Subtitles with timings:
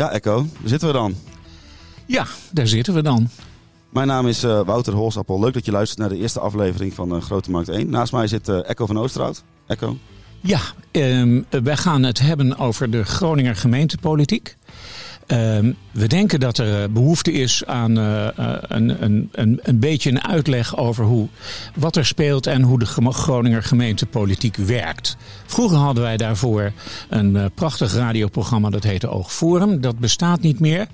[0.00, 1.14] Ja, Echo, daar zitten we dan.
[2.06, 3.28] Ja, daar zitten we dan.
[3.88, 5.40] Mijn naam is uh, Wouter Holsappel.
[5.40, 7.90] Leuk dat je luistert naar de eerste aflevering van uh, Grote Markt 1.
[7.90, 9.42] Naast mij zit uh, Echo van Oosterhout.
[9.66, 9.96] Echo.
[10.40, 10.60] Ja,
[10.92, 14.56] um, wij gaan het hebben over de Groninger gemeentepolitiek.
[15.32, 18.28] Um, we denken dat er behoefte is aan uh,
[18.60, 21.28] een, een, een, een beetje een uitleg over hoe,
[21.74, 25.16] wat er speelt en hoe de Groninger gemeentepolitiek werkt.
[25.46, 26.72] Vroeger hadden wij daarvoor
[27.08, 29.80] een prachtig radioprogramma dat heette Oogforum.
[29.80, 30.86] Dat bestaat niet meer.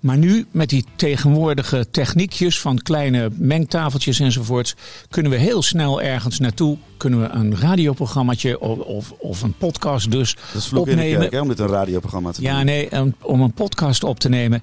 [0.00, 4.74] Maar nu met die tegenwoordige techniekjes van kleine mengtafeltjes enzovoorts,
[5.08, 6.76] kunnen we heel snel ergens naartoe.
[6.96, 11.18] Kunnen we een radioprogrammaatje of, of, of een podcast dus dat is opnemen.
[11.18, 12.50] Kerk, hè, om dit een radioprogramma te doen.
[12.50, 14.62] Ja, nee, um, om een podcast op te nemen.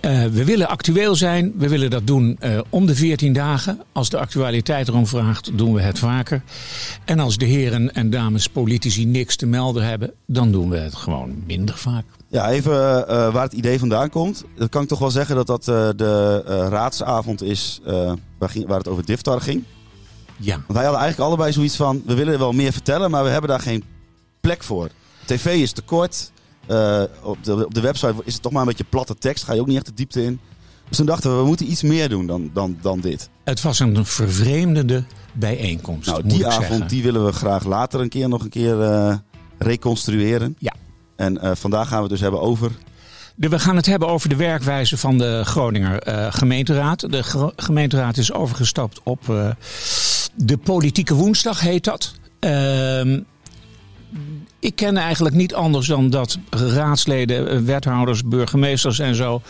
[0.00, 1.52] Uh, we willen actueel zijn.
[1.56, 3.80] We willen dat doen uh, om de 14 dagen.
[3.92, 6.42] Als de actualiteit erom vraagt, doen we het vaker.
[7.04, 10.94] En als de heren en dames politici niks te melden hebben, dan doen we het
[10.94, 12.04] gewoon minder vaak.
[12.30, 14.44] Ja, even uh, waar het idee vandaan komt.
[14.56, 17.80] Dat kan ik toch wel zeggen dat dat uh, de uh, raadsavond is
[18.38, 19.64] waar, ging, waar, het over Diftar ging.
[20.36, 20.54] Ja.
[20.54, 23.50] Want wij hadden eigenlijk allebei zoiets van, we willen wel meer vertellen, maar we hebben
[23.50, 23.84] daar geen
[24.40, 24.88] plek voor.
[25.24, 26.32] TV is te kort.
[27.22, 29.60] op, de, op de website is het toch maar een beetje platte tekst, ga je
[29.60, 30.40] ook niet echt de diepte in.
[30.88, 33.30] Dus toen dachten we, we moeten iets meer doen dan, dan, dan dit.
[33.44, 36.06] Het was een vervreemdende bijeenkomst.
[36.08, 36.88] Nou, die avond zeggen.
[36.88, 39.22] die willen we graag later een keer nog een keer
[39.58, 40.56] reconstrueren.
[40.58, 40.74] Ja.
[41.20, 42.70] En uh, vandaag gaan we het dus hebben over.
[43.34, 47.10] We gaan het hebben over de werkwijze van de Groninger uh, gemeenteraad.
[47.10, 49.50] De gemeenteraad is overgestapt op uh,
[50.34, 52.14] de politieke woensdag, heet dat.
[52.38, 53.20] Ehm,
[54.58, 59.42] ik ken eigenlijk niet anders dan dat raadsleden, wethouders, burgemeesters en zo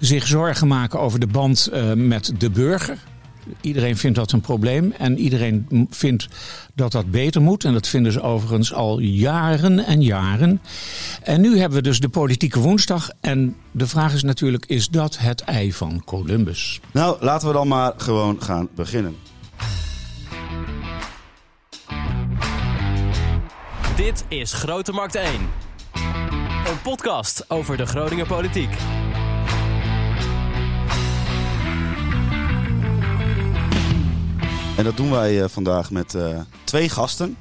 [0.00, 2.98] zich zorgen maken over de band met de burger.
[3.60, 6.28] Iedereen vindt dat een probleem en iedereen vindt
[6.74, 7.64] dat dat beter moet.
[7.64, 10.60] En dat vinden ze overigens al jaren en jaren.
[11.22, 13.10] En nu hebben we dus de politieke woensdag.
[13.20, 16.80] En de vraag is natuurlijk, is dat het ei van Columbus?
[16.92, 19.16] Nou, laten we dan maar gewoon gaan beginnen.
[23.96, 25.26] Dit is Grote Markt 1.
[26.68, 28.70] Een podcast over de Groninger politiek.
[34.78, 37.36] En dat doen wij uh, vandaag met uh, twee gasten.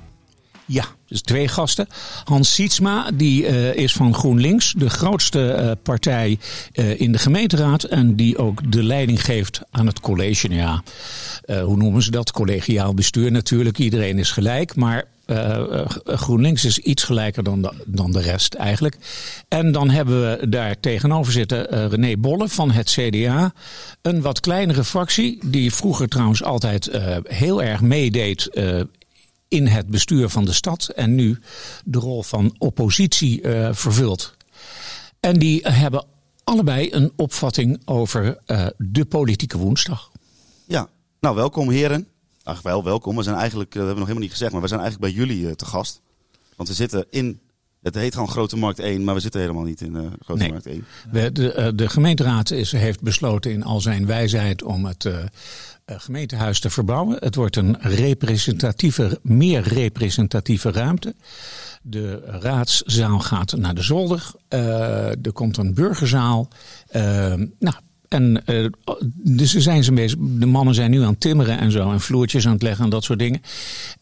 [0.66, 1.88] Ja, dus twee gasten.
[2.24, 6.40] Hans Sietsma, die uh, is van GroenLinks, de grootste partij
[6.74, 7.84] in de gemeenteraad.
[7.84, 10.48] En die ook de leiding geeft aan het college.
[10.48, 10.84] Nou ja,
[11.64, 12.32] hoe noemen ze dat?
[12.32, 13.78] Collegiaal bestuur natuurlijk.
[13.78, 14.76] Iedereen is gelijk.
[14.76, 18.98] Maar uh, GroenLinks is iets gelijker dan de, dan de rest eigenlijk.
[19.48, 23.54] En dan hebben we daar tegenover zitten uh, René Bolle van het CDA.
[24.02, 26.92] Een wat kleinere fractie, die vroeger trouwens altijd
[27.24, 28.50] heel erg meedeed
[29.48, 30.88] in het bestuur van de stad.
[30.96, 31.40] En nu
[31.86, 34.36] de rol van oppositie vervult.
[35.20, 36.06] En die hebben
[36.44, 38.38] allebei een opvatting over
[38.78, 40.12] de politieke woensdag.
[40.68, 40.88] Ja,
[41.20, 42.08] nou welkom heren.
[42.48, 43.16] Ach, wel welkom.
[43.16, 45.26] We zijn eigenlijk, dat hebben we nog helemaal niet gezegd, maar we zijn eigenlijk bij
[45.26, 46.02] jullie uh, te gast.
[46.56, 47.40] Want we zitten in,
[47.82, 50.52] het heet gewoon Grote Markt 1, maar we zitten helemaal niet in uh, Grote nee.
[50.52, 50.86] Markt 1.
[51.12, 55.10] We, de, de gemeenteraad is, heeft besloten in al zijn wijsheid om het
[55.86, 57.18] gemeentehuis te verbouwen.
[57.20, 61.16] Het wordt een representatieve, meer representatieve ruimte.
[61.82, 64.32] De raadszaal gaat naar de zolder.
[64.48, 66.48] er komt een burgerzaal.
[67.60, 67.76] nou,
[68.08, 68.70] en uh,
[69.14, 70.18] dus zijn ze bezig.
[70.20, 71.92] De mannen zijn nu aan het timmeren en zo.
[71.92, 73.42] En vloertjes aan het leggen en dat soort dingen.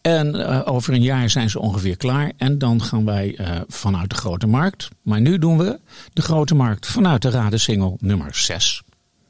[0.02, 2.32] En uh, over een jaar zijn ze ongeveer klaar.
[2.38, 4.88] En dan gaan wij uh, vanuit de Grote Markt.
[5.02, 5.80] Maar nu doen we
[6.14, 8.84] de Grote Markt vanuit de Radensingel nummer 6.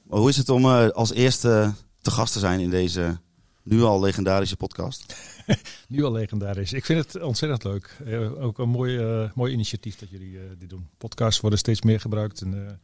[0.04, 3.18] Maar hoe is het om als eerste te gast te zijn in deze
[3.64, 5.16] nu al legendarische podcast?
[5.88, 6.74] nu al legendarisch.
[6.74, 7.98] Ik vind het ontzettend leuk.
[8.40, 10.88] ook een mooi, mooi initiatief dat jullie dit doen.
[10.98, 12.42] Podcasts worden steeds meer gebruikt.
[12.42, 12.80] En,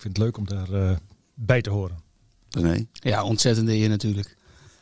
[0.00, 0.98] vind het leuk om daar
[1.34, 1.96] bij te horen.
[2.50, 2.88] Nee.
[2.92, 4.36] Ja, ontzettend eer natuurlijk.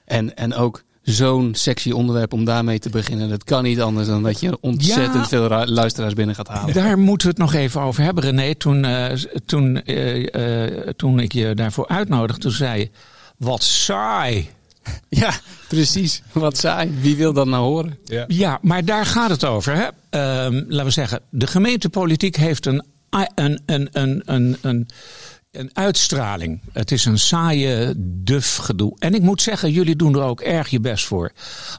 [0.05, 3.29] En, en ook zo'n sexy onderwerp om daarmee te beginnen.
[3.29, 6.75] Dat kan niet anders dan dat je ontzettend ja, veel luisteraars binnen gaat halen.
[6.75, 8.55] Daar moeten we het nog even over hebben, René.
[8.55, 9.07] Toen, uh,
[9.47, 12.91] toen, uh, uh, toen ik je daarvoor uitnodigde, toen zei je,
[13.37, 14.49] wat saai.
[15.09, 15.33] Ja,
[15.69, 16.23] precies.
[16.33, 16.91] Wat saai.
[17.01, 17.99] Wie wil dat nou horen?
[18.05, 19.75] Ja, ja maar daar gaat het over.
[19.75, 19.87] Hè?
[20.69, 24.89] laten we zeggen, de gemeentepolitiek heeft een, een, een, een, een, een
[25.51, 26.61] een uitstraling.
[26.73, 28.97] Het is een saaie, duf gedoe.
[28.99, 31.33] En ik moet zeggen, jullie doen er ook erg je best voor.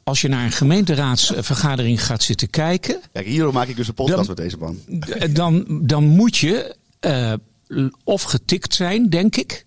[0.04, 3.00] Als je naar een gemeenteraadsvergadering gaat zitten kijken.
[3.12, 4.80] Kijk, hierom maak ik dus een podcast dan, met deze man.
[5.34, 7.34] Dan, dan moet je uh,
[8.04, 9.66] of getikt zijn, denk ik.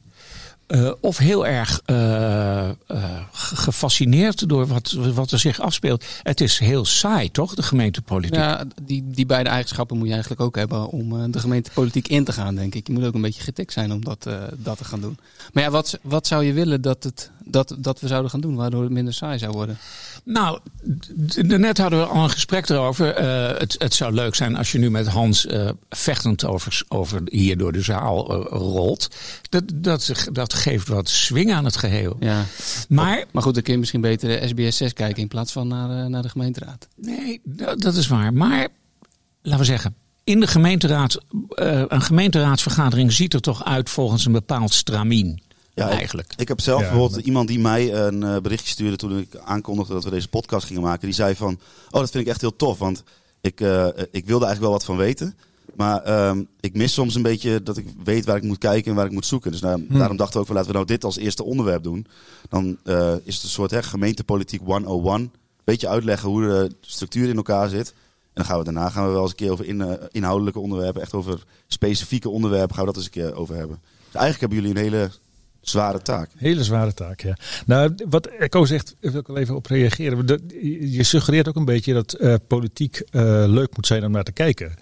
[0.75, 6.05] Uh, of heel erg uh, uh, gefascineerd door wat, wat er zich afspeelt.
[6.23, 8.35] Het is heel saai, toch, de gemeentepolitiek?
[8.35, 12.33] Ja, die, die beide eigenschappen moet je eigenlijk ook hebben om de gemeentepolitiek in te
[12.33, 12.87] gaan, denk ik.
[12.87, 15.19] Je moet ook een beetje getikt zijn om dat, dat te gaan doen.
[15.53, 18.55] Maar ja, wat, wat zou je willen dat, het, dat, dat we zouden gaan doen,
[18.55, 19.79] waardoor het minder saai zou worden?
[20.25, 20.59] Nou,
[21.37, 23.17] net hadden we al een gesprek erover.
[23.59, 25.47] het, het zou leuk zijn als je nu met Hans
[25.91, 29.09] vechtend over, over hier door de zaal rolt.
[29.49, 32.17] Dat, dat, dat geeft wat swing aan het geheel.
[32.21, 32.45] Ja.
[32.89, 35.69] Maar, maar goed, dan kun je misschien beter de SBS 6 kijken in plaats van
[35.69, 36.89] naar, naar de gemeenteraad.
[36.97, 37.41] Nee,
[37.77, 38.33] dat is waar.
[38.33, 38.69] Maar
[39.43, 39.95] laten we zeggen,
[40.25, 41.19] in de gemeenteraad,
[41.89, 45.43] een gemeenteraadsvergadering ziet er toch uit volgens een bepaald stramien.
[45.75, 46.33] Ja, eigenlijk.
[46.33, 49.37] Ik, ik heb zelf ja, bijvoorbeeld iemand die mij een uh, berichtje stuurde toen ik
[49.37, 51.07] aankondigde dat we deze podcast gingen maken.
[51.07, 51.59] Die zei van,
[51.91, 53.03] oh dat vind ik echt heel tof, want
[53.41, 55.37] ik, uh, ik wilde eigenlijk wel wat van weten.
[55.75, 58.97] Maar um, ik mis soms een beetje dat ik weet waar ik moet kijken en
[58.97, 59.51] waar ik moet zoeken.
[59.51, 59.99] Dus nou, hm.
[59.99, 62.07] daarom dachten we ook van laten we nou dit als eerste onderwerp doen.
[62.49, 65.21] Dan uh, is het een soort hè, gemeentepolitiek 101.
[65.21, 65.31] Een
[65.65, 67.89] beetje uitleggen hoe de structuur in elkaar zit.
[67.89, 67.95] En
[68.35, 71.03] dan gaan we daarna gaan we wel eens een keer over in, uh, inhoudelijke onderwerpen,
[71.03, 73.81] echt over specifieke onderwerpen, gaan we dat eens een keer over hebben.
[73.83, 75.11] Dus eigenlijk hebben jullie een hele
[75.63, 76.31] zware taak.
[76.37, 77.37] Hele zware taak, ja.
[77.67, 80.41] Nou, wat Echo zegt, wil ik wel even op reageren.
[80.91, 84.33] Je suggereert ook een beetje dat uh, politiek uh, leuk moet zijn om naar te
[84.33, 84.75] kijken.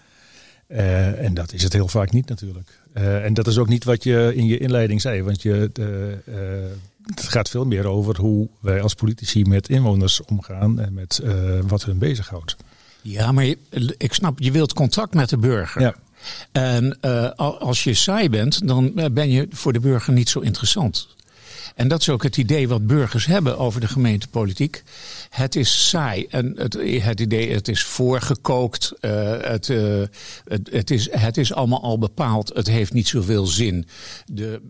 [0.68, 2.78] Uh, en dat is het heel vaak niet natuurlijk.
[2.94, 5.22] Uh, en dat is ook niet wat je in je inleiding zei.
[5.22, 6.34] Want je, uh,
[7.14, 11.22] het gaat veel meer over hoe wij als politici met inwoners omgaan en met
[11.66, 12.56] wat hun bezighoudt.
[13.02, 13.58] Ja, maar je,
[13.96, 15.80] ik snap, je wilt contact met de burger.
[15.80, 15.94] Ja.
[16.52, 17.00] En
[17.58, 21.08] als je saai bent, dan ben je voor de burger niet zo interessant.
[21.74, 24.82] En dat is ook het idee wat burgers hebben over de gemeentepolitiek.
[25.30, 28.92] Het is saai en het, het idee, het is voorgekookt.
[29.00, 29.66] Uh, het,
[30.70, 32.50] het, is, het is allemaal al bepaald.
[32.54, 33.86] Het heeft niet zoveel zin.
[34.26, 34.60] De,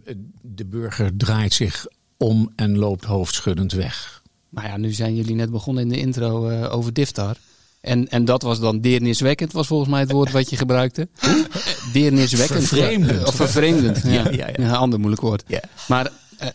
[0.40, 1.86] de burger draait zich
[2.16, 4.22] om en loopt hoofdschuddend weg.
[4.48, 7.36] Maar ja, nu zijn jullie net begonnen in de intro over Diftar.
[7.80, 11.08] En, en dat was dan deerniswekkend, was volgens mij het woord wat je gebruikte.
[11.92, 12.64] deerniswekkend.
[12.64, 13.26] Vervreemdend.
[13.26, 14.02] Of vervreemdend.
[14.02, 14.54] Ja, ja, ja, ja.
[14.54, 15.42] Een ander moeilijk woord.
[15.46, 15.62] Ja.
[15.88, 16.10] Maar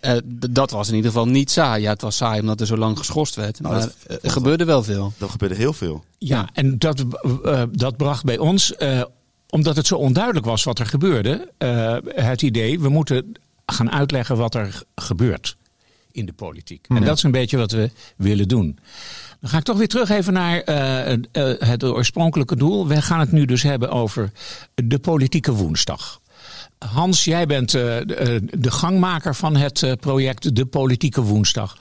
[0.05, 0.11] uh,
[0.49, 1.81] dat was in ieder geval niet saai.
[1.81, 3.59] Ja, het was saai omdat er zo lang geschorst werd.
[3.59, 5.13] Nou, maar dat, er gebeurde wel veel.
[5.19, 6.03] Er gebeurde heel veel.
[6.17, 7.03] Ja, en dat,
[7.43, 9.03] uh, dat bracht bij ons, uh,
[9.49, 11.51] omdat het zo onduidelijk was wat er gebeurde,
[12.05, 13.31] het idee, we moeten
[13.65, 15.57] gaan uitleggen wat er gebeurt
[16.11, 16.85] in de politiek.
[16.87, 18.79] En dat is een beetje wat we willen doen.
[19.39, 20.61] Dan ga ik toch weer terug even naar
[21.59, 22.87] het oorspronkelijke doel.
[22.87, 24.31] We gaan het nu dus hebben over
[24.75, 26.21] de politieke woensdag.
[26.77, 31.77] Hans, jij bent de gangmaker van het project De Politieke Woensdag.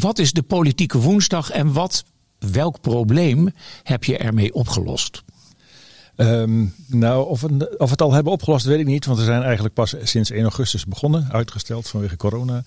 [0.00, 2.04] Wat is de Politieke Woensdag en wat,
[2.38, 3.50] welk probleem
[3.82, 5.22] heb je ermee opgelost?
[6.16, 9.04] Um, nou, of, of we het al hebben opgelost, weet ik niet.
[9.06, 11.28] Want we zijn eigenlijk pas sinds 1 augustus begonnen.
[11.32, 12.64] Uitgesteld vanwege corona.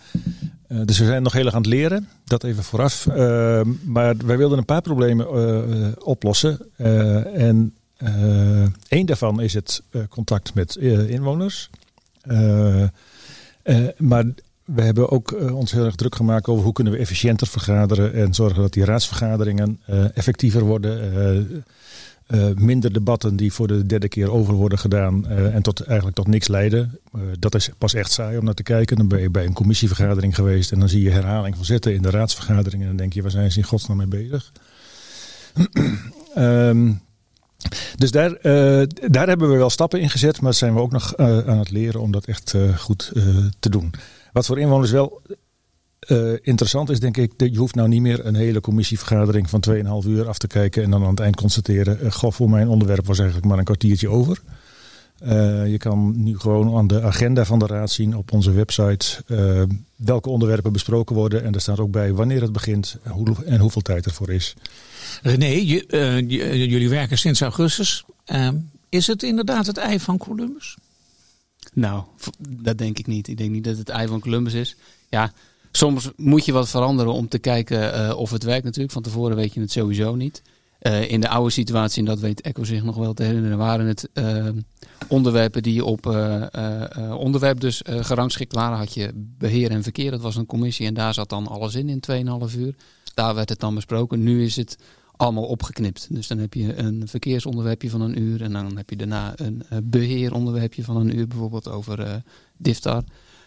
[0.69, 2.07] Uh, dus we zijn nog heel erg aan het leren.
[2.25, 3.05] Dat even vooraf.
[3.05, 3.15] Uh,
[3.83, 6.59] maar wij wilden een paar problemen uh, oplossen.
[7.33, 7.73] en
[8.89, 11.69] eh, daarvan is het eh, contact met eh, inwoners.
[13.97, 14.25] maar
[14.63, 18.33] we hebben ook ons heel erg druk gemaakt over hoe kunnen we efficiënter vergaderen en
[18.33, 19.79] zorgen dat die raadsvergaderingen
[20.13, 21.65] effectiever worden.
[22.33, 26.15] Uh, minder debatten die voor de derde keer over worden gedaan uh, en tot, eigenlijk
[26.15, 26.99] tot niks leiden.
[27.15, 28.97] Uh, dat is pas echt saai om naar te kijken.
[28.97, 32.01] Dan ben je bij een commissievergadering geweest en dan zie je herhaling van zitten in
[32.01, 32.81] de raadsvergaderingen.
[32.81, 34.51] En dan denk je, waar zijn ze in godsnaam mee bezig?
[36.37, 37.01] um,
[37.97, 38.37] Dus daar,
[39.11, 42.01] daar hebben we wel stappen in gezet, maar zijn we ook nog aan het leren
[42.01, 43.11] om dat echt goed
[43.59, 43.91] te doen.
[44.31, 45.21] Wat voor inwoners wel
[46.41, 49.63] interessant is, denk ik, je hoeft nou niet meer een hele commissievergadering van
[50.03, 53.05] 2,5 uur af te kijken en dan aan het eind constateren, goh, voor mijn onderwerp
[53.05, 54.41] was eigenlijk maar een kwartiertje over.
[55.65, 59.23] je kan nu gewoon aan de agenda van de raad zien op onze website
[59.95, 61.43] welke onderwerpen besproken worden.
[61.43, 64.55] En er staat ook bij wanneer het begint hoe, en hoeveel tijd ervoor is.
[65.21, 66.19] René, je, uh,
[66.69, 68.05] jullie werken sinds augustus.
[68.25, 68.49] Uh,
[68.89, 70.77] is het inderdaad het ei van Columbus?
[71.73, 72.03] Nou,
[72.49, 73.27] dat denk ik niet.
[73.27, 74.75] Ik denk niet dat het ei van Columbus is.
[75.09, 75.31] Ja,
[75.71, 78.93] soms moet je wat veranderen om te kijken uh, of het werkt natuurlijk.
[78.93, 80.41] Van tevoren weet je het sowieso niet.
[80.81, 83.85] Uh, in de oude situatie, en dat weet Echo zich nog wel te herinneren, waren
[83.85, 84.47] het uh,
[85.07, 86.05] onderwerpen die op
[87.17, 88.77] onderwerp dus gerangschikt waren.
[88.77, 91.89] Had je beheer en verkeer, dat was een commissie en daar zat dan alles in
[91.89, 92.01] in
[92.51, 92.75] 2,5 uur.
[93.13, 94.23] Daar werd het dan besproken.
[94.23, 94.77] Nu is het
[95.15, 96.07] allemaal opgeknipt.
[96.09, 99.63] Dus dan heb je een verkeersonderwerpje van een uur en dan heb je daarna een
[99.83, 102.23] beheeronderwerpje van een uur, bijvoorbeeld over
[102.57, 103.03] Diftar.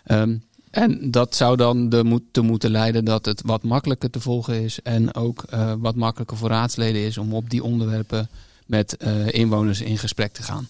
[0.07, 4.21] Um, en dat zou dan de moet, te moeten leiden dat het wat makkelijker te
[4.21, 8.29] volgen is en ook uh, wat makkelijker voor raadsleden is om op die onderwerpen
[8.67, 8.97] met
[9.31, 10.69] inwoners in gesprek te gaan.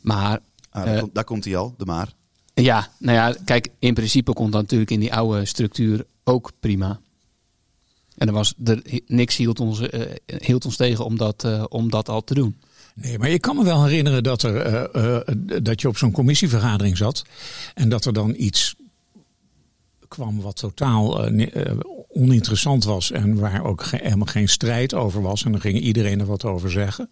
[0.00, 0.40] Maar
[0.70, 2.12] ah, daar, komt, daar komt hij al, de maar.
[2.54, 7.00] Ja, nou ja, kijk, in principe kon dat natuurlijk in die oude structuur ook prima.
[8.16, 11.90] En er was er, niks hield ons, eh, hield ons tegen om dat, eh, om
[11.90, 12.56] dat al te doen.
[12.94, 16.12] Nee, maar je kan me wel herinneren dat, er, eh, eh, dat je op zo'n
[16.12, 17.24] commissievergadering zat.
[17.74, 18.74] En dat er dan iets
[20.08, 23.10] kwam wat totaal eh, eh, oninteressant was.
[23.10, 25.44] En waar ook helemaal geen strijd over was.
[25.44, 27.10] En dan ging iedereen er wat over zeggen.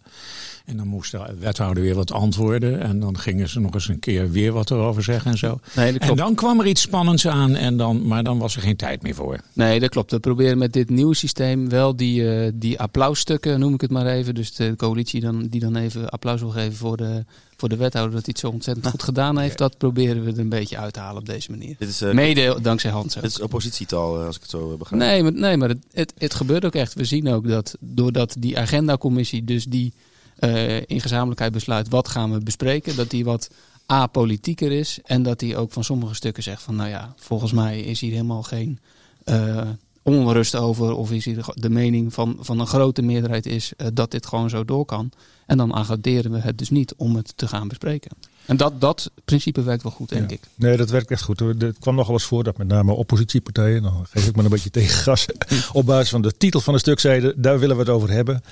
[0.65, 2.81] En dan moest de wethouder weer wat antwoorden.
[2.81, 5.59] En dan gingen ze nog eens een keer weer wat erover zeggen en zo.
[5.75, 7.55] Nee, dat En dan kwam er iets spannends aan.
[7.55, 9.39] En dan, maar dan was er geen tijd meer voor.
[9.53, 10.11] Nee, dat klopt.
[10.11, 14.05] We proberen met dit nieuwe systeem wel die, eh, die applausstukken, noem ik het maar
[14.05, 14.35] even.
[14.35, 17.25] Dus de coalitie dan, die dan even applaus wil geven voor de,
[17.57, 19.57] voor de wethouder dat hij het zo ontzettend goed gedaan heeft.
[19.57, 21.75] Dat proberen we er een beetje uit te halen op deze manier.
[21.79, 23.13] Dit is, eh, Mede dankzij Hans.
[23.13, 25.01] dit is oppositietaal, eh, als ik het zo begrijp.
[25.01, 26.93] Nee, maar, nee, maar het, het, het gebeurt ook echt.
[26.93, 29.93] We zien ook dat doordat die agendacommissie dus die
[30.35, 33.49] eh, in gezamenlijkheid besluit wat gaan we bespreken, dat die wat
[33.85, 37.79] apolitieker is en dat die ook van sommige stukken zegt van nou ja, volgens mij
[37.79, 38.79] is hier helemaal geen
[39.23, 39.61] eh,
[40.01, 44.11] onrust over of is hier de mening van, van een grote meerderheid is eh, dat
[44.11, 45.11] dit gewoon zo door kan.
[45.45, 48.11] En dan agenderen we het dus niet om het te gaan bespreken.
[48.45, 50.35] En dat, dat principe werkt wel goed, denk Ja.
[50.35, 50.41] ik.
[50.55, 51.39] Nee, dat werkt echt goed.
[51.39, 54.69] Het kwam nogal eens voor dat met name oppositiepartijen, dan geef ik maar een beetje
[54.69, 55.25] tegengas,
[55.73, 58.43] op basis van de titel van het stuk zeiden, daar willen we het over hebben.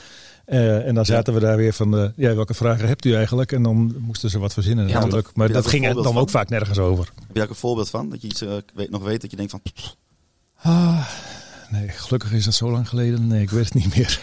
[0.46, 3.52] Eh, en dan zaten we daar weer van, eh, ja, welke vragen hebt u eigenlijk?
[3.52, 5.36] En dan moesten ze wat verzinnen Ja, natuurlijk.
[5.36, 7.06] Maar dat ging er dan ook vaak nergens over.
[7.06, 8.10] Heb je daar ook een voorbeeld van?
[8.10, 9.62] Dat je iets eh, weet, nog weet dat je denkt van...
[10.62, 11.08] Ah,
[11.70, 13.28] nee, gelukkig is dat zo lang geleden.
[13.28, 14.20] Nee, ik weet het niet meer.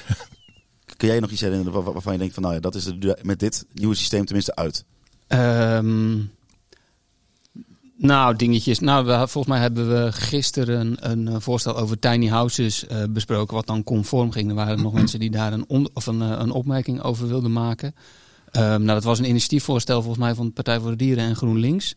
[0.97, 2.43] kun jij nog iets herinneren waar- waarvan je denkt van...
[2.43, 4.85] Nou ja, dat is er met dit nieuwe systeem tenminste uit.
[5.27, 6.17] Ehm,
[8.01, 8.79] nou, dingetjes.
[8.79, 13.55] Nou, volgens mij hebben we gisteren een, een eh, voorstel over tiny houses eh, besproken,
[13.55, 14.49] wat dan conform ging.
[14.49, 17.53] Er waren nog mensen die daar een, on- of een, eh, een opmerking over wilden
[17.53, 17.95] maken.
[18.51, 21.37] Ehm, nou, dat was een initiatiefvoorstel volgens mij van de Partij voor de Dieren en
[21.37, 21.95] GroenLinks.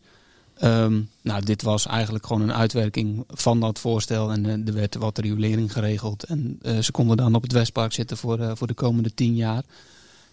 [0.54, 4.30] Ehm, nou, dit was eigenlijk gewoon een uitwerking van dat voorstel.
[4.30, 6.22] En eh, er werd wat riolering geregeld.
[6.22, 9.62] En ze konden dan op het Westpark zitten voor, voor de komende tien jaar.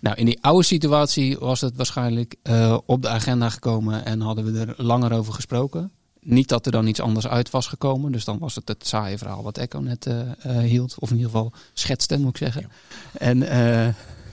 [0.02, 4.54] Nou, in die oude situatie was het waarschijnlijk eh, op de agenda gekomen en hadden
[4.54, 5.92] we er langer over gesproken.
[6.20, 8.12] Niet dat er dan iets anders uit was gekomen.
[8.12, 10.96] Dus dan was het het saaie verhaal wat Echo net eh, eh, hield.
[11.00, 12.70] Of in ieder geval schetste, moet ik zeggen.
[13.14, 13.44] En,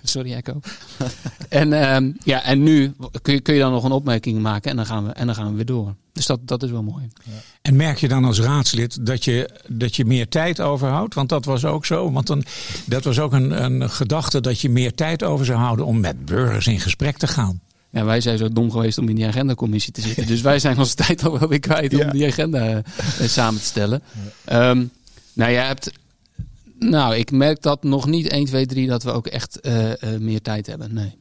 [0.03, 0.61] sorry Echo.
[1.49, 4.77] en, ehm, ja, en nu kun je, kun je dan nog een opmerking maken en
[4.77, 5.95] dan gaan we, en dan gaan we weer door.
[6.13, 7.09] Dus dat, dat is wel mooi.
[7.63, 11.15] En merk je dan als raadslid dat je, dat je meer tijd overhoudt?
[11.15, 12.13] Want dat was ook zo.
[12.13, 12.45] Want dan,
[12.87, 16.25] dat was ook een, een gedachte dat je meer tijd over zou houden om met
[16.25, 17.61] burgers in gesprek te gaan.
[17.91, 20.27] Ja, wij zijn zo dom geweest om in die agendacommissie te zitten.
[20.27, 22.05] Dus wij zijn onze tijd al wel weer kwijt Ja.
[22.05, 22.83] om die agenda
[23.19, 24.03] eh, samen te stellen.
[24.45, 24.85] Ehm,
[25.33, 25.91] nou, je hebt.
[26.79, 30.21] Nou, ik merk dat nog niet 1, 2, 3 dat we ook echt eh, eh,
[30.21, 30.95] meer tijd hebben.
[30.95, 31.17] Nee.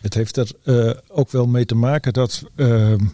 [0.00, 2.42] Het heeft er eh, ook wel mee te maken dat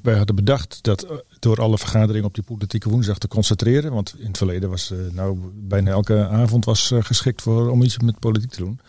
[0.02, 1.06] wij hadden bedacht dat
[1.38, 3.92] door alle vergaderingen op die politieke woensdag te concentreren.
[3.92, 8.18] Want in het verleden was nou bijna elke avond was geschikt voor, om iets met
[8.18, 8.80] politiek te doen.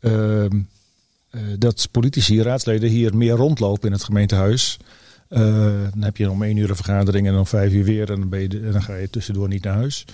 [0.00, 0.60] Ehm,
[1.30, 4.76] eh, dat politici, raadsleden hier meer rondlopen in het gemeentehuis.
[5.28, 5.40] Eh,
[5.90, 8.28] dan heb je om één uur een vergadering en om vijf uur weer en dan,
[8.28, 10.04] ben je, en dan ga je tussendoor niet naar huis.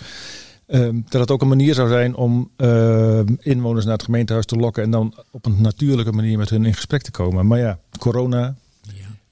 [0.66, 4.56] Ehm, dat het ook een manier zou zijn om ehm, inwoners naar het gemeentehuis te
[4.56, 7.46] lokken en dan op een natuurlijke manier met hun in gesprek te komen.
[7.46, 8.54] Maar ja, corona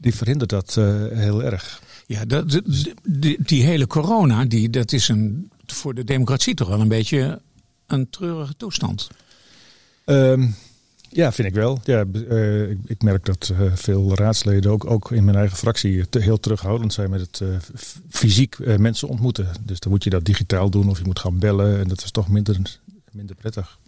[0.05, 1.83] die verhindert dat eh, heel erg.
[2.07, 2.61] Ja, dat,
[3.03, 7.41] die, die hele corona, die, dat is een, voor de democratie toch wel een beetje
[7.87, 9.09] een treurige toestand.
[10.05, 10.47] Ehm,
[11.15, 11.81] ja, vind ik wel.
[11.85, 16.09] Ja, eh, ik, ik merk dat eh, veel raadsleden, ook, ook in mijn eigen fractie,
[16.09, 17.49] te, heel terughoudend zijn met het eh,
[18.09, 19.49] fysiek eh, mensen ontmoeten.
[19.61, 22.11] Dus dan moet je dat digitaal doen of je moet gaan bellen en dat is
[22.11, 22.61] toch minder,
[23.11, 23.79] minder prettig.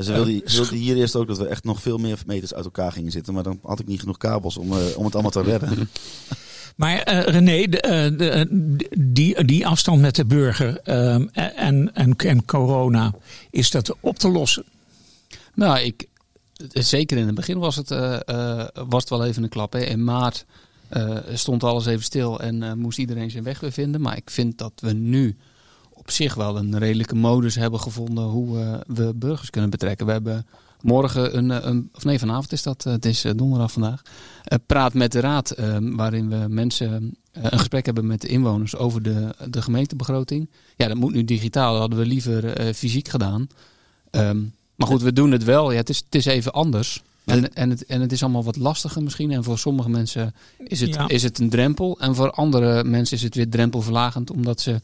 [0.00, 2.54] En ze wilden, ze wilden hier eerst ook dat we echt nog veel meer meters
[2.54, 3.34] uit elkaar gingen zitten.
[3.34, 5.68] Maar dan had ik niet genoeg kabels om, eh, om het allemaal te redden.
[6.76, 12.44] Maar eh, René, de, de, die, die afstand met de burger ehm, en, en, en
[12.44, 13.14] corona,
[13.50, 14.64] is dat op te lossen?
[15.60, 16.08] Nou, ik,
[16.72, 19.72] zeker in het begin was het, eh, eh, was het wel even een klap.
[19.72, 19.80] Hè.
[19.80, 20.44] In maart
[20.88, 24.00] eh, stond alles even stil en eh, moest iedereen zijn weg weer vinden.
[24.00, 25.36] Maar ik vind dat we nu
[25.90, 30.06] op zich wel een redelijke modus hebben gevonden hoe eh, we burgers kunnen betrekken.
[30.06, 30.46] We hebben
[30.80, 34.02] morgen een, eh, een of nee, vanavond is dat, eh, het is eh, donderdag vandaag,
[34.44, 38.28] eh, praat met de raad, eh, waarin we mensen eh, een gesprek hebben met de
[38.28, 40.50] inwoners over de, de gemeentebegroting.
[40.76, 43.46] Ja, dat moet nu digitaal, dat hadden we liever eh, fysiek gedaan.
[44.10, 44.40] Ehm,
[44.80, 45.70] maar goed, we doen het wel.
[45.70, 47.02] Ja, het, is, het is even anders.
[47.24, 49.30] En, en, het, en het is allemaal wat lastiger misschien.
[49.30, 51.08] En voor sommige mensen is het, Ja.
[51.08, 51.96] is het een drempel.
[51.98, 54.30] En voor andere mensen is het weer drempelverlagend.
[54.30, 54.80] Omdat ze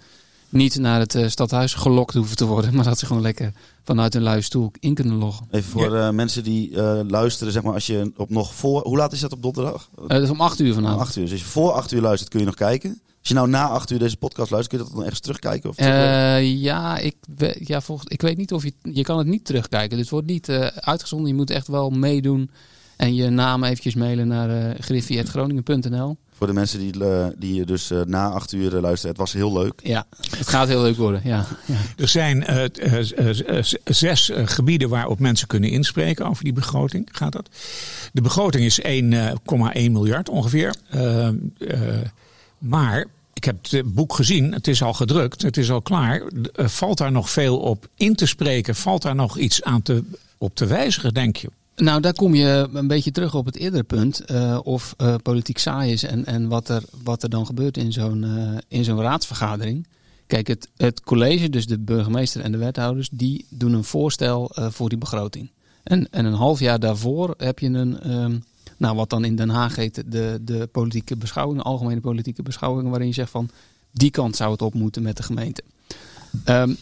[0.48, 2.74] niet naar het eh, stadhuis gelokt hoeven te worden.
[2.74, 3.52] Maar dat ze gewoon lekker
[3.84, 5.46] vanuit hun luie stoel in kunnen loggen.
[5.50, 8.82] Even voor eh, mensen die eh, luisteren, zeg maar, als je op nog voor...
[8.82, 9.88] Hoe laat is dat op donderdag?
[9.98, 11.00] Eh, dat is om acht uur Om vanavond.
[11.00, 11.22] acht uur.
[11.22, 13.00] Dus als je voor acht uur luistert, kun je nog kijken.
[13.26, 15.70] Als je nou na acht uur deze podcast luistert, kun je dat dan ergens terugkijken?
[15.70, 18.72] Of Eh, ja, ik, we- ja volgens, ik weet niet of je...
[18.82, 19.90] Je kan het niet terugkijken.
[19.90, 21.28] Dus het wordt niet eh, uitgezonden.
[21.28, 22.50] Je moet echt wel meedoen.
[22.96, 26.16] En je naam eventjes mailen naar uh, griffie.groningen.nl.
[26.32, 29.32] voor de mensen die, eh, die dus eh, na acht uur eh, luisteren, het was
[29.32, 29.80] heel leuk.
[29.82, 30.06] Ja,
[30.38, 31.20] het gaat heel leuk worden.
[31.24, 31.46] Ja.
[31.66, 31.74] ja.
[31.96, 36.52] Er zijn eh, eh, eh, eh, zes eh, gebieden waarop mensen kunnen inspreken over die
[36.52, 37.08] begroting.
[37.12, 37.48] Gaat dat?
[38.12, 40.74] De begroting is 1,1 miljard ongeveer.
[40.90, 41.34] Eh, eh,
[42.58, 46.22] maar ik heb het boek gezien, het is al gedrukt, het is al klaar.
[46.54, 48.74] Eh, valt daar nog veel op in te spreken?
[48.74, 50.04] Valt daar nog iets aan te,
[50.38, 51.48] op te wijzigen, denk je?
[51.76, 54.20] Nou, daar kom je een beetje terug op het eerdere punt.
[54.20, 57.92] eh, of eh, politiek saai is en, en wat, er, wat er dan gebeurt in
[57.92, 59.86] zo'n eh, in zo'n raadsvergadering.
[60.26, 64.66] Kijk, het, het college, dus de burgemeester en de wethouders, die doen een voorstel eh,
[64.70, 65.50] voor die begroting.
[65.82, 68.38] En, en een half jaar daarvoor heb je een, ehm,
[68.76, 73.06] nou wat dan in Den Haag heet, de, de politieke beschouwing, algemene politieke beschouwing, waarin
[73.06, 73.50] je zegt van
[73.90, 75.62] die kant zou het op moeten met de gemeente.
[76.44, 76.74] Ehm,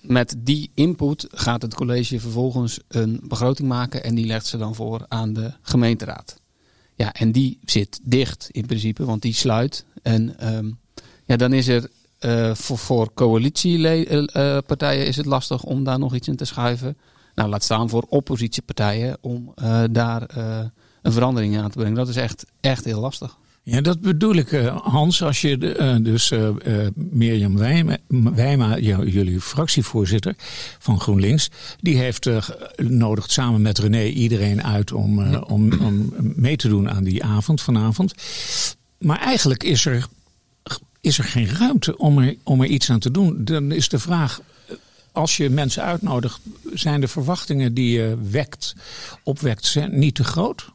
[0.00, 4.74] met die input gaat het college vervolgens een begroting maken en die legt ze dan
[4.74, 6.40] voor aan de gemeenteraad.
[6.94, 9.84] Ja, en die zit dicht in principe, want die sluit.
[10.02, 10.70] En ehm,
[11.24, 16.28] ja, dan is er eh, voor, voor coalitiepartijen is het lastig om daar nog iets
[16.28, 16.96] in te schuiven.
[17.34, 20.64] Nou, laat staan voor oppositiepartijen om eh, daar eh,
[21.02, 21.94] een verandering aan te brengen.
[21.96, 23.38] Dat is echt, echt heel lastig.
[23.62, 25.22] Ja, dat bedoel ik, eh, Hans.
[25.22, 26.48] Als je de, eh, dus eh,
[26.94, 27.56] Mirjam
[28.34, 30.34] Wijma, jullie fractievoorzitter
[30.78, 36.56] van GroenLinks, die heeft eh, nodigt samen met René iedereen uit om, om, om mee
[36.56, 38.14] te doen aan die avond vanavond.
[38.98, 40.06] Maar eigenlijk is er,
[41.00, 43.44] is er geen ruimte om er, om er iets aan te doen.
[43.44, 44.40] Dan is de vraag.
[45.12, 46.40] Als je mensen uitnodigt,
[46.72, 48.74] zijn de verwachtingen die je wekt,
[49.22, 50.70] opwekt, zijn niet te groot?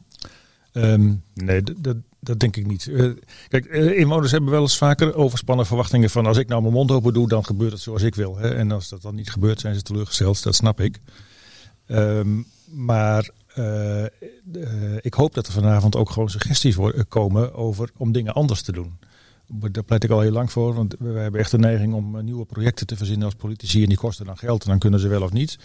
[0.76, 2.86] Ehm, nee, dat, dat denk ik niet.
[2.86, 3.10] Eh,
[3.48, 6.90] kijk, eh, inwoners hebben wel eens vaker overspannen verwachtingen van als ik nou mijn mond
[6.90, 8.36] open doe, dan gebeurt het zoals ik wil.
[8.36, 8.54] Hè?
[8.54, 10.42] En als dat dan niet gebeurt, zijn ze teleurgesteld.
[10.42, 11.00] Dat snap ik.
[11.86, 14.04] Ehm, maar eh,
[15.00, 18.72] ik hoop dat er vanavond ook gewoon suggesties worden, komen over om dingen anders te
[18.72, 18.98] doen.
[19.46, 22.44] Daar pleit ik al heel lang voor, want we hebben echt de neiging om nieuwe
[22.44, 25.22] projecten te verzinnen als politici en die kosten dan geld en dan kunnen ze wel
[25.22, 25.58] of niet.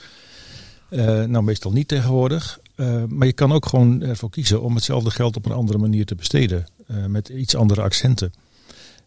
[0.90, 2.60] Nou, meestal niet tegenwoordig.
[2.76, 6.06] Eh, maar je kan ook gewoon ervoor kiezen om hetzelfde geld op een andere manier
[6.06, 6.66] te besteden.
[6.88, 8.32] eh, met iets andere accenten.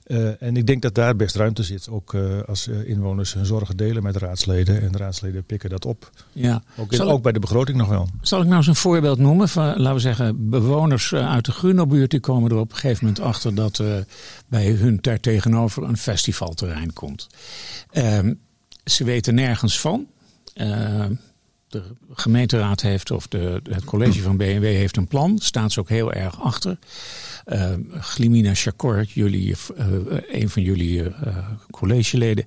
[0.04, 1.88] Eh, en ik denk dat daar best ruimte zit.
[1.88, 2.14] Ook
[2.46, 4.82] als inwoners hun zorgen delen met raadsleden.
[4.82, 6.10] En de raadsleden pikken dat op.
[6.32, 6.62] Ja.
[6.76, 8.08] Ook, in- Zal ik- ook bij de begroting nog wel.
[8.20, 12.10] Zal ik nou eens een voorbeeld noemen van, laten we zeggen, bewoners uit de Grunobuurt
[12.10, 13.82] die komen er op een gegeven moment achter dat
[14.46, 17.26] bij hun daar tegenover een festivalterrein komt.
[17.90, 18.34] Ehm,
[18.84, 20.06] ze weten nergens van.
[21.74, 25.88] De gemeenteraad heeft, of de, het college van BMW heeft een plan, staat ze ook
[25.88, 26.78] heel erg achter.
[27.44, 29.86] Ehm Glimina Chakor, jullie, eh,
[30.40, 31.36] een van jullie eh,
[31.70, 32.44] collegeleden,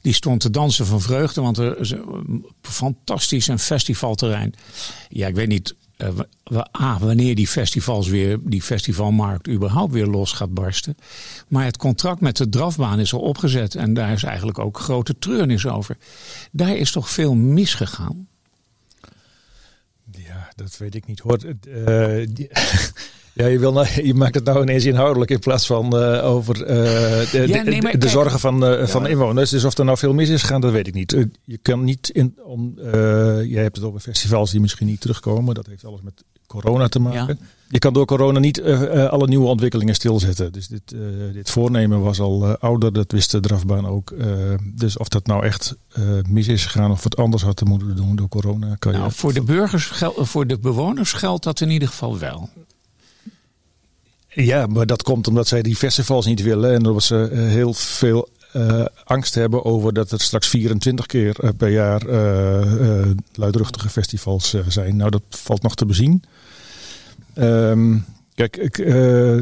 [0.00, 4.54] die stond te dansen van vreugde, want er is een fantastisch een festivalterrein.
[5.08, 6.08] Ja, ik weet niet eh,
[6.44, 10.96] wa- wa- wanneer die festivals weer, die festivalmarkt überhaupt weer los gaat barsten.
[11.48, 15.18] Maar het contract met de drafbaan is al opgezet en daar is eigenlijk ook grote
[15.18, 15.96] treurnis over.
[16.52, 18.27] Daar is toch veel misgegaan?
[20.58, 21.38] Ja, dat weet ik niet hoor.
[21.84, 22.48] Eh, die-
[23.38, 26.62] ja, je, wil nou, je maakt het nou ineens inhoudelijk in plaats van eh, over
[26.62, 26.66] eh,
[27.30, 29.50] de, Ja, nee, zorgen van, eh, van inwoners.
[29.50, 31.26] Dus of er nou veel mis is gegaan, dat weet ik niet.
[31.44, 32.74] Je kan niet in, om,
[33.42, 35.54] jij hebt het over festivals die misschien niet terugkomen.
[35.54, 37.38] Dat heeft alles met corona te maken.
[37.70, 40.52] Je kan door corona niet eh, eh, alle nieuwe ontwikkelingen stilzetten.
[40.52, 40.98] Dus dit, eh,
[41.32, 44.14] dit voornemen was al ouder, dat wist de drafbaan ook.
[44.62, 45.76] Dus of dat nou echt
[46.28, 49.12] mis is gegaan of wat anders had te moeten doen door corona, kan je Nou,
[49.12, 52.48] voor de burgers, voor de bewoners geldt dat in ieder geval wel.
[54.28, 56.72] Ja, maar dat komt omdat zij die festivals niet willen.
[56.74, 58.28] En omdat ze heel veel
[59.04, 62.02] angst hebben over dat er straks 24 keer per jaar
[63.32, 64.96] luidruchtige festivals zijn.
[64.96, 66.22] Nou, dat valt nog te bezien.
[67.38, 67.96] Ehm,
[68.34, 69.36] kijk, ik, eh,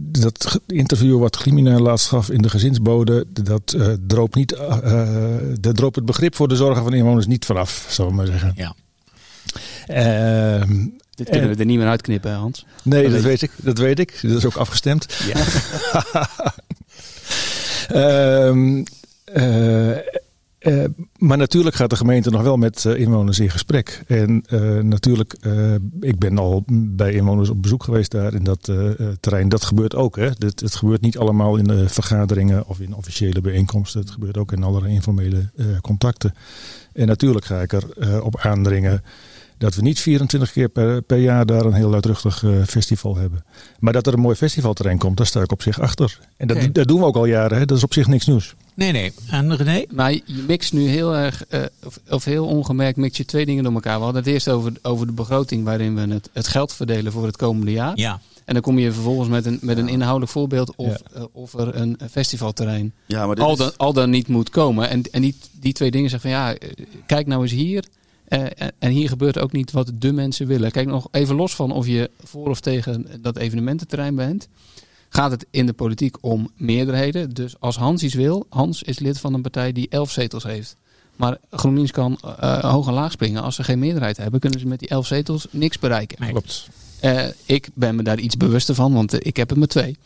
[0.00, 5.76] dat interview wat Glimina laatst gaf in de gezinsbode, dat eh droop, niet, eh, dat
[5.76, 8.52] droop het begrip voor de zorgen van inwoners niet vanaf, zal ik maar zeggen.
[8.56, 8.74] Ja.
[9.86, 12.66] Ehm, Dit kunnen we er niet meer uitknippen, Hans.
[12.82, 13.50] Nee, Dat dat weet weet ik.
[13.56, 14.18] Dat weet ik.
[14.22, 15.06] Dat is ook afgestemd.
[15.26, 15.44] Ja.
[17.88, 18.82] Ehm,
[20.66, 20.84] eh,
[21.18, 24.02] maar natuurlijk gaat de gemeente nog wel met eh, inwoners in gesprek.
[24.06, 25.36] En eh, natuurlijk,
[26.00, 28.72] ik ben al bij inwoners op bezoek geweest daar in dat
[29.20, 29.48] terrein.
[29.48, 30.16] Dat gebeurt ook.
[30.16, 30.28] Hè.
[30.38, 34.00] Het gebeurt niet allemaal in de vergaderingen of in officiële bijeenkomsten.
[34.00, 35.50] Het gebeurt ook in allerlei informele
[35.82, 36.34] contacten.
[36.92, 39.02] En natuurlijk ga ik er op aandringen
[39.58, 43.44] dat we niet 24 keer per, per jaar daar een heel luidruchtig eh, festival hebben.
[43.78, 46.18] Maar dat er een mooi festivalterrein komt, daar sta ik op zich achter.
[46.36, 47.58] En dat, dat doen we ook al jaren.
[47.58, 47.64] Hè.
[47.64, 48.54] Dat is op zich niks nieuws.
[48.74, 49.12] Nee, nee.
[49.30, 49.84] En René?
[49.90, 53.64] Maar je mixt nu heel erg, eh, of, of heel ongemerkt, mix je twee dingen
[53.64, 53.98] door elkaar.
[53.98, 57.26] We hadden het eerst over, over de begroting waarin we het, het geld verdelen voor
[57.26, 57.92] het komende jaar.
[57.98, 58.20] Ja.
[58.44, 60.98] En dan kom je vervolgens met een, met een inhoudelijk voorbeeld of, Ja.
[61.20, 64.88] eh, of er een festivalterrein Ja, maar al is- dan, al dan niet moet komen.
[64.88, 66.56] En, en die, die twee dingen zeggen van ja,
[67.06, 67.84] kijk nou eens hier.
[68.28, 70.70] Eh, en, hier gebeurt ook niet wat de mensen willen.
[70.70, 74.48] Kijk nog even los van of je voor of tegen dat evenemententerrein bent.
[75.08, 77.30] Gaat het in de politiek om meerderheden.
[77.30, 80.76] Dus als Hans iets wil, Hans is lid van een partij die elf zetels heeft.
[81.16, 83.42] Maar GroenLinks kan eh, hoog en laag springen.
[83.42, 86.16] Als ze geen meerderheid hebben, kunnen ze met die elf zetels niks bereiken.
[86.20, 86.30] Nee.
[86.30, 86.68] Klopt.
[87.00, 89.96] Eh, ik ben me daar iets bewuster van, want ik heb er maar twee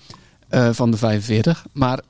[0.72, 1.66] van de 45.
[1.72, 2.00] Maar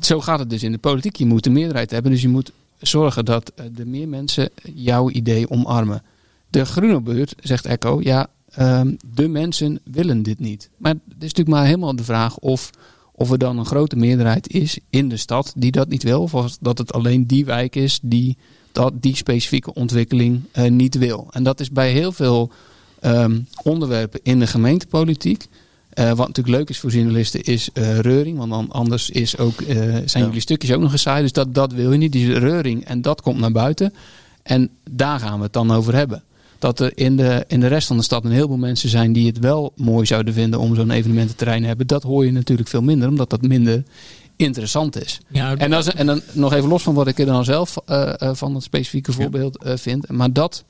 [0.00, 1.16] zo gaat het dus in de politiek.
[1.16, 5.10] Je moet de meerderheid hebben, dus je moet zorgen dat eh, de meer mensen jouw
[5.10, 6.02] idee omarmen.
[6.50, 10.70] De groene buurt, zegt Echo, ja, ehm, de mensen willen dit niet.
[10.76, 12.70] Maar het is natuurlijk maar helemaal de vraag of,
[13.12, 16.22] of er dan een grote meerderheid is in de stad die dat niet wil.
[16.22, 18.36] Of dat het alleen die wijk is die
[18.72, 21.26] dat, die specifieke ontwikkeling eh, niet wil.
[21.30, 22.50] En dat is bij heel veel
[23.00, 25.46] ehm, onderwerpen in de gemeentepolitiek.
[25.98, 28.38] Eh, wat natuurlijk leuk is voor journalisten is eh, reuring.
[28.38, 30.24] Want dan anders is ook, eh, zijn Ja.
[30.24, 31.22] jullie stukjes ook nog eens saai.
[31.22, 32.12] Dus dat, dat wil je niet.
[32.12, 33.94] Die reuring en dat komt naar buiten.
[34.42, 36.22] En daar gaan we het dan over hebben.
[36.58, 39.26] Dat er in de, in de rest van de stad een heleboel mensen zijn die
[39.26, 41.86] het wel mooi zouden vinden om zo'n evenemententerrein te hebben.
[41.86, 43.82] Dat hoor je natuurlijk veel minder, omdat dat minder
[44.36, 45.20] interessant is.
[45.28, 47.76] Ja, En, dat is, en dan nog even los van wat ik er dan zelf
[48.18, 50.10] van het specifieke voorbeeld vind.
[50.10, 50.64] Maar dat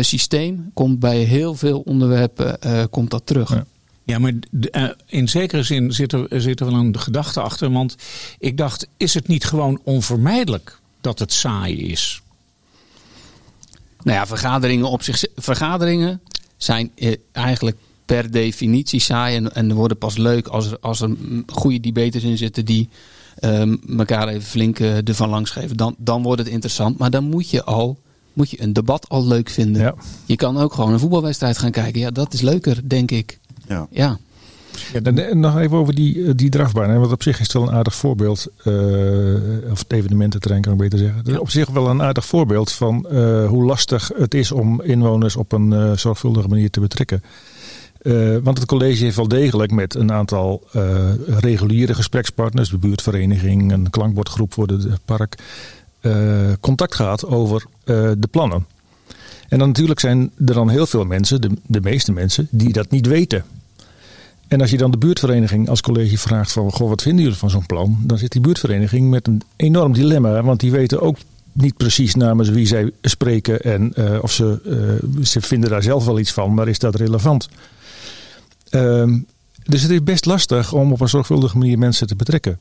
[0.00, 2.58] systeem komt bij heel veel onderwerpen
[2.90, 3.50] komt dat terug.
[3.50, 3.64] Ja.
[4.08, 4.32] Ja, maar
[4.70, 7.72] eh, in zekere zin zit er, zit er wel een gedachte achter.
[7.72, 7.96] Want
[8.38, 12.22] ik dacht, is het niet gewoon onvermijdelijk dat het saai is?
[14.02, 15.24] Nou ja, vergaderingen op zich.
[15.36, 16.20] Vergaderingen
[16.56, 21.16] zijn eh, eigenlijk per definitie saai en, en worden pas leuk als er, als er
[21.46, 22.88] goede debaters in zitten die
[23.38, 25.76] ehm, elkaar even flink eh, ervan langs geven.
[25.76, 26.98] Dan, dan wordt het interessant.
[26.98, 27.98] Maar dan moet je al
[28.32, 29.82] moet je een debat al leuk vinden.
[29.82, 29.94] Ja.
[30.24, 32.00] Je kan ook gewoon een voetbalwedstrijd gaan kijken.
[32.00, 33.38] Ja, dat is leuker, denk ik.
[33.68, 33.86] Ja.
[33.90, 34.18] Ja.
[35.02, 36.90] En, en nog even over die, eh, die drafbaan.
[36.90, 38.46] Hè, want op zich is het wel een aardig voorbeeld.
[38.64, 38.72] eh,
[39.70, 41.18] of het evenemententerrein kan ik beter zeggen.
[41.18, 44.82] Het is Op zich wel een aardig voorbeeld van eh, hoe lastig het is om
[44.82, 47.22] inwoners op een eh, zorgvuldige manier te betrekken.
[47.98, 53.72] Eh, want het college heeft wel degelijk met een aantal eh, reguliere gesprekspartners, de buurtvereniging,
[53.72, 55.34] een klankbordgroep voor het park,
[56.00, 56.12] eh,
[56.60, 58.66] contact gehad over eh, de plannen.
[59.48, 62.90] En dan natuurlijk zijn er dan heel veel mensen, de, de meeste mensen, die dat
[62.90, 63.44] niet weten.
[64.48, 67.50] En als je dan de buurtvereniging als college vraagt van, goh, wat vinden jullie van
[67.50, 67.98] zo'n plan?
[68.02, 71.16] Dan zit die buurtvereniging met een enorm dilemma, want die weten ook
[71.52, 76.04] niet precies namens wie zij spreken en eh, of ze, eh, ze vinden daar zelf
[76.04, 77.48] wel iets van, maar is dat relevant?
[78.68, 79.18] Ehm,
[79.64, 82.58] dus het is best lastig om op een zorgvuldige manier mensen te betrekken.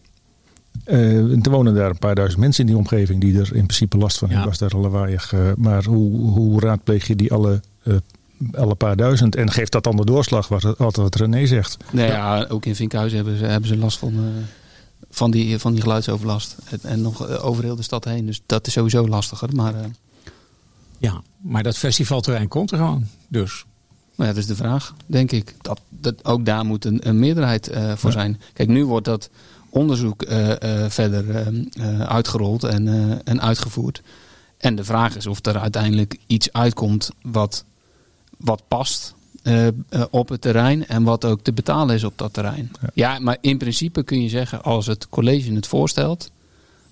[0.84, 3.66] Eh, en er wonen daar een paar duizend mensen in die omgeving die er in
[3.66, 4.34] principe last van Ja.
[4.34, 4.58] hebben.
[4.60, 5.34] Was daar lawaaiig.
[5.34, 7.96] eh, maar hoe, hoe raadpleeg je die alle, eh,
[8.54, 9.36] alle paar duizend?
[9.36, 11.78] En geeft dat dan de doorslag, wat, wat, wat René zegt?
[11.92, 14.20] Nou ja, ook in Vinkhuizen hebben ze, hebben ze last van, eh,
[15.10, 16.56] van, die, van die geluidsoverlast.
[16.70, 18.26] En, en nog over heel de stad heen.
[18.26, 19.50] Dus dat is sowieso lastiger.
[19.56, 19.82] Maar, eh,
[20.98, 23.06] Ja, maar dat festivalterrein komt er gewoon.
[23.28, 23.66] Dus.
[24.16, 25.56] maar ja, dat is de vraag, denk ik.
[25.62, 28.40] Dat, dat, ook daar moet een, een meerderheid eh, voor zijn.
[28.54, 29.30] Kijk, nu wordt dat
[29.78, 30.52] onderzoek eh,
[30.84, 34.02] eh, verder eh, eh, uitgerold en, eh, en uitgevoerd.
[34.58, 37.66] En de vraag is of er uiteindelijk iets uitkomt wat,
[38.38, 39.16] wat past
[40.10, 42.72] op het terrein en wat ook te betalen is op dat terrein.
[42.94, 43.20] Ja.
[43.20, 46.32] maar in principe kun je zeggen, als het college het voorstelt,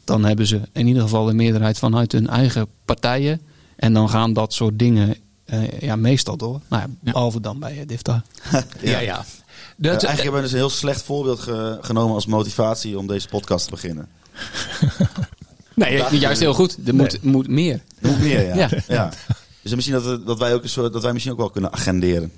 [0.03, 3.41] dan hebben ze in ieder geval een meerderheid vanuit hun eigen partijen.
[3.75, 6.59] En dan gaan dat soort dingen eh, ja, meestal door.
[6.69, 7.11] Nou ja, Ja.
[7.11, 8.23] behalve dan bij uh, DIFTA.
[8.81, 9.25] Ja, ja.
[9.77, 13.07] Eh, Dat, eigenlijk hebben we dus een heel slecht voorbeeld ge- genomen als motivatie om
[13.07, 14.07] deze podcast te beginnen.
[15.75, 16.77] Nee, juist heel goed.
[16.85, 17.81] Er moet, moet meer.
[18.01, 18.55] Er moet meer, ja.
[18.69, 18.69] Ja.
[18.87, 19.09] ja.
[19.61, 21.73] Dus misschien dat, we- dat, wij ook een soort, dat wij misschien ook wel kunnen
[21.73, 22.31] agenderen.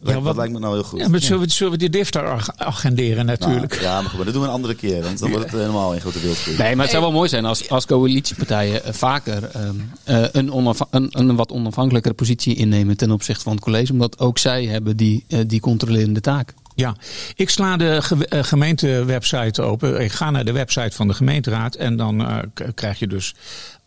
[0.00, 1.00] Dat, wat- dat lijkt me nou heel goed.
[1.00, 3.70] ja, maar zullen, we, zullen we die DIF daar ag- agenderen natuurlijk?
[3.72, 5.02] Nou, ja, maar goed, dat doen we een andere keer.
[5.02, 6.56] Want dan wordt het helemaal een grote wildgroei.
[6.56, 10.74] Nee, maar het zou wel mooi zijn als, als coalitiepartijen eh, vaker ehm, eh, een,
[10.90, 13.92] een, een wat onafhankelijkere positie innemen ten opzichte van het college.
[13.92, 16.54] Omdat ook zij hebben die, eh, die controlerende taak.
[16.74, 16.96] Ja,
[17.34, 20.00] ik sla de ge uh, gemeentewebsite open.
[20.00, 22.38] Ik ga naar de website van de gemeenteraad en dan uh,
[22.74, 23.34] krijg je dus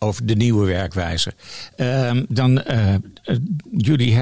[0.04, 1.34] over de nieuwe werkwijze.
[1.78, 2.96] Uh, dan uh,
[3.78, 4.18] jullie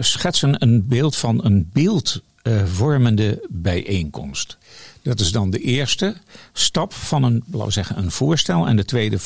[0.00, 4.56] schetsen een beeld van een beeldvormende bijeenkomst.
[5.02, 6.16] Dat is dan de eerste
[6.52, 8.66] stap van een, laten we zeggen, een voorstel.
[8.66, 9.18] En de tweede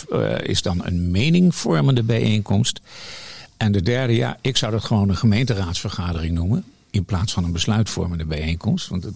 [0.43, 2.81] is dan een meningvormende bijeenkomst.
[3.57, 7.53] En de derde, ja, ik zou dat gewoon een gemeenteraadsvergadering noemen in plaats van een
[7.53, 8.88] besluitvormende bijeenkomst.
[8.88, 9.15] Want het...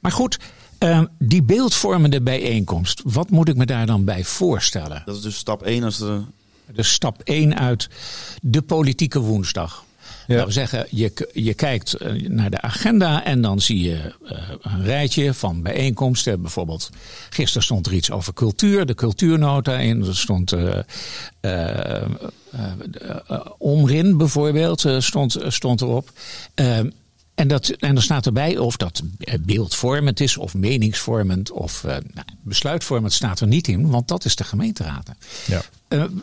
[0.00, 0.38] Maar goed,
[0.82, 5.02] uh, die beeldvormende bijeenkomst, wat moet ik me daar dan bij voorstellen?
[5.04, 6.20] Dat is dus stap 1 als de...
[6.72, 7.88] Dus stap 1 uit
[8.42, 9.84] de politieke woensdag.
[10.26, 10.34] Ja.
[10.34, 14.38] Laten we zeggen, je, je kijkt eh, naar de agenda en dan zie je uh,
[14.62, 16.40] een rijtje van bijeenkomsten.
[16.40, 16.90] Bijvoorbeeld,
[17.30, 20.04] gisteren stond er iets over cultuur, de cultuurnota in.
[20.04, 22.02] Er stond uh,
[23.58, 26.10] Omrin bijvoorbeeld, stond, stond erop.
[27.34, 29.02] En, dat, en er staat erbij of dat
[29.40, 34.44] beeldvormend is, of meningsvormend, of nou, besluitvormend staat er niet in, want dat is de
[34.44, 35.10] gemeenteraad.
[35.46, 35.62] Ja.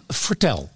[0.08, 0.70] vertel.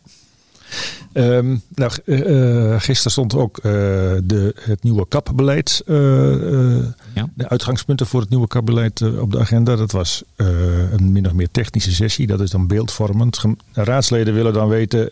[1.14, 7.30] Um, nou, uh, gisteren stond ook de, het nieuwe kapbeleid, ja.
[7.34, 9.76] de uitgangspunten voor het nieuwe kapbeleid op de agenda.
[9.76, 13.42] Dat was een min of meer technische sessie, dat is dan beeldvormend.
[13.72, 15.10] Raadsleden willen dan weten,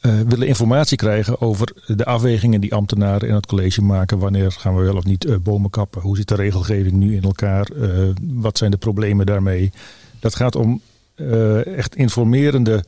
[0.00, 4.18] willen informatie krijgen over de afwegingen die ambtenaren in het college maken.
[4.18, 6.00] Wanneer gaan we wel of niet bomen kappen?
[6.00, 7.68] Hoe zit de regelgeving nu in elkaar?
[8.20, 9.72] wat zijn de problemen daarmee?
[10.20, 10.80] Dat gaat om
[11.76, 12.84] echt informerende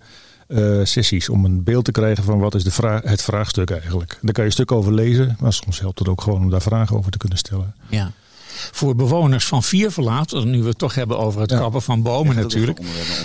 [0.49, 4.19] uh, sessies om een beeld te krijgen van wat is de vraag, het vraagstuk eigenlijk.
[4.23, 6.63] Daar kan je een stuk over lezen, maar soms helpt het ook gewoon om daar
[6.63, 7.75] vragen over te kunnen stellen.
[7.89, 8.13] Ja.
[8.73, 11.59] Voor bewoners van Vierverlaat, nu we het toch hebben over het ja.
[11.59, 12.81] kappen van bomen ja, natuurlijk.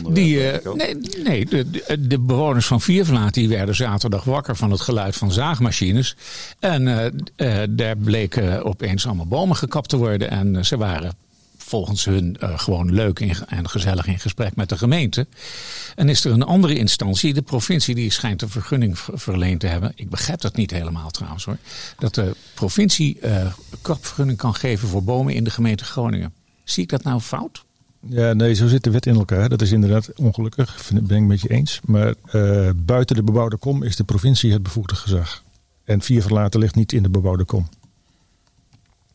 [0.09, 4.71] die, uh, nee, nee de, de, de, bewoners van Vierverlaat die werden zaterdag wakker van
[4.71, 6.15] het geluid van zaagmachines.
[6.59, 7.05] En uh,
[7.37, 10.29] uh, daar bleken opeens allemaal bomen gekapt te worden.
[10.29, 11.13] En ze waren
[11.73, 15.27] volgens hun uh, gewoon leuk en gezellig in gesprek met de gemeente.
[15.95, 19.91] En is er een andere instantie, de provincie, die schijnt een vergunning verleend te hebben.
[19.95, 21.57] Ik begrijp dat niet helemaal trouwens hoor.
[21.97, 26.33] Dat de provincie uh, kapvergunning kan geven voor bomen in de gemeente Groningen.
[26.63, 27.63] Zie ik dat nou fout?
[28.07, 29.49] Ja, nee, zo zit de wet in elkaar.
[29.49, 31.79] Dat is inderdaad ongelukkig, ben ik met je eens.
[31.85, 35.43] Maar uh, buiten de bebouwde kom is de provincie het bevoegde gezag.
[35.83, 37.67] En vier verlaten ligt niet in de bebouwde kom.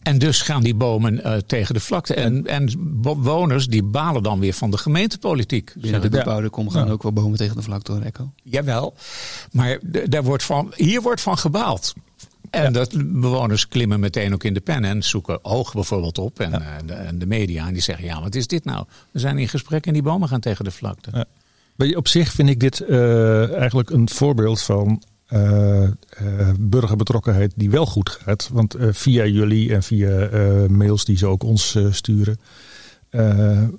[0.09, 2.14] En dus gaan die bomen uh, tegen de vlakte.
[2.14, 2.71] En, en
[3.03, 5.73] bewoners die balen dan weer van de gemeentepolitiek.
[5.77, 6.92] Binnen de bebouwde kom gaan ja.
[6.92, 8.33] ook wel bomen tegen de vlakte hoor, Echo.
[8.42, 8.94] Jawel,
[9.53, 11.94] maar daar wordt van, hier wordt van gebaald.
[12.51, 12.71] En ja.
[12.71, 16.40] dat bewoners klimmen meteen ook in de pen en zoeken oog bijvoorbeeld op.
[16.40, 16.61] En, ja.
[16.61, 18.85] uh, de, en, de, media en die zeggen, ja, wat is dit nou?
[19.11, 21.11] We zijn in gesprek en die bomen gaan tegen de vlakte.
[21.12, 21.97] Ja.
[21.97, 25.03] Op zich vind ik dit uh, eigenlijk een voorbeeld van
[26.58, 28.50] burgerbetrokkenheid die wel goed gaat.
[28.52, 30.28] Want uh, via jullie en via
[30.68, 32.38] mails die ze ook ons sturen,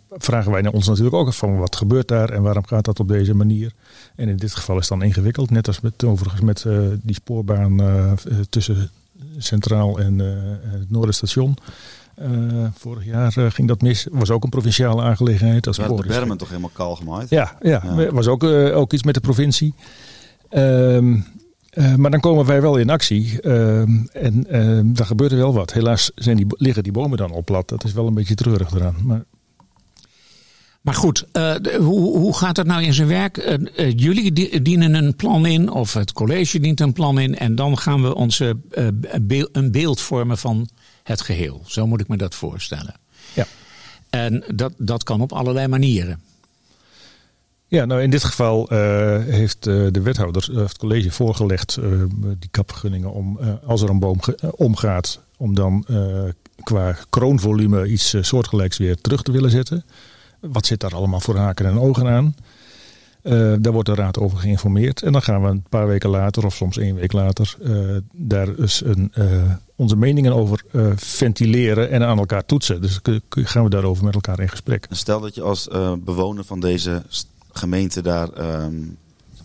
[0.09, 3.07] vragen wij naar ons natuurlijk ook van wat gebeurt daar en waarom gaat dat op
[3.07, 3.71] deze manier.
[4.15, 6.65] En in dit geval is het dan ingewikkeld, net als met, overigens met
[7.01, 7.81] die spoorbaan
[8.49, 8.89] tussen
[9.37, 10.19] Centraal en
[10.61, 11.57] het Noorderstation.
[12.73, 14.07] Vorig jaar ging dat mis.
[14.11, 15.67] Was ook een provinciale aangelegenheid.
[15.67, 17.29] Als de bermen toch helemaal kaal gemaaid?
[17.29, 18.11] Ja, ja, ja.
[18.11, 19.73] was ook, ook iets met de provincie.
[20.49, 21.25] Um,
[21.73, 23.39] uh, maar dan komen wij wel in actie.
[23.41, 25.73] Uh, en uh, daar gebeurt er wel wat.
[25.73, 27.69] Helaas zijn die, liggen die bomen dan op plat.
[27.69, 28.95] Dat is wel een beetje treurig eraan.
[29.03, 29.23] Maar,
[30.81, 33.59] maar goed, de, hoe, hoe gaat dat nou in zijn werk?
[33.95, 37.37] jullie dienen een plan in, of het college dient een plan in.
[37.37, 38.57] En dan gaan we onze,
[39.51, 40.69] een beeld vormen van
[41.03, 41.61] het geheel.
[41.65, 42.95] Zo moet ik me dat voorstellen.
[43.33, 43.45] Ja.
[44.09, 46.19] En dat, dat kan op allerlei manieren.
[47.69, 48.77] Ja, nou in dit geval uh,
[49.23, 51.77] heeft uh, de wethouder, uh, het college voorgelegd
[52.39, 54.19] die kapvergunningen om, als er een boom
[54.55, 55.85] omgaat, om dan
[56.63, 59.85] qua kroonvolume iets soortgelijks weer terug te willen zetten.
[60.39, 62.35] Wat zit daar allemaal voor haken en ogen aan?
[63.61, 65.01] daar wordt de raad over geïnformeerd.
[65.01, 67.57] En dan gaan we een paar weken later, of soms één week later,
[68.11, 69.11] daar een,
[69.75, 70.63] onze meningen over
[70.95, 72.81] ventileren en aan elkaar toetsen.
[72.81, 74.87] Dus gaan we daarover met elkaar in gesprek.
[74.89, 75.67] Stel dat je als
[76.03, 77.03] bewoner van deze
[77.59, 78.97] gemeente daar um,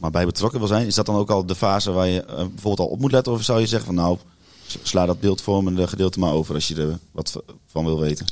[0.05, 0.87] maar bij betrokken wil zijn.
[0.87, 3.33] Is dat dan ook al de fase waar je uh, bijvoorbeeld al op moet letten?
[3.33, 4.19] Of zou je zeggen van nou,
[4.83, 8.27] sla dat beeldvormende gedeelte maar over als je er wat van wil weten?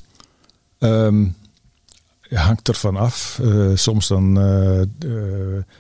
[0.78, 1.36] Um,
[2.30, 3.38] hangt ervan af.
[3.42, 4.82] Uh, soms dan uh,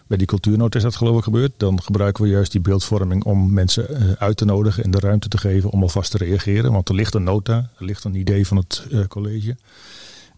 [0.06, 1.52] bij die cultuurnoot is dat geloof ik gebeurd.
[1.56, 5.38] Dan gebruiken we juist die beeldvorming om mensen uit te nodigen en de ruimte te
[5.38, 6.72] geven om alvast te reageren.
[6.72, 9.56] Want er ligt een nota, er ligt een idee van het college.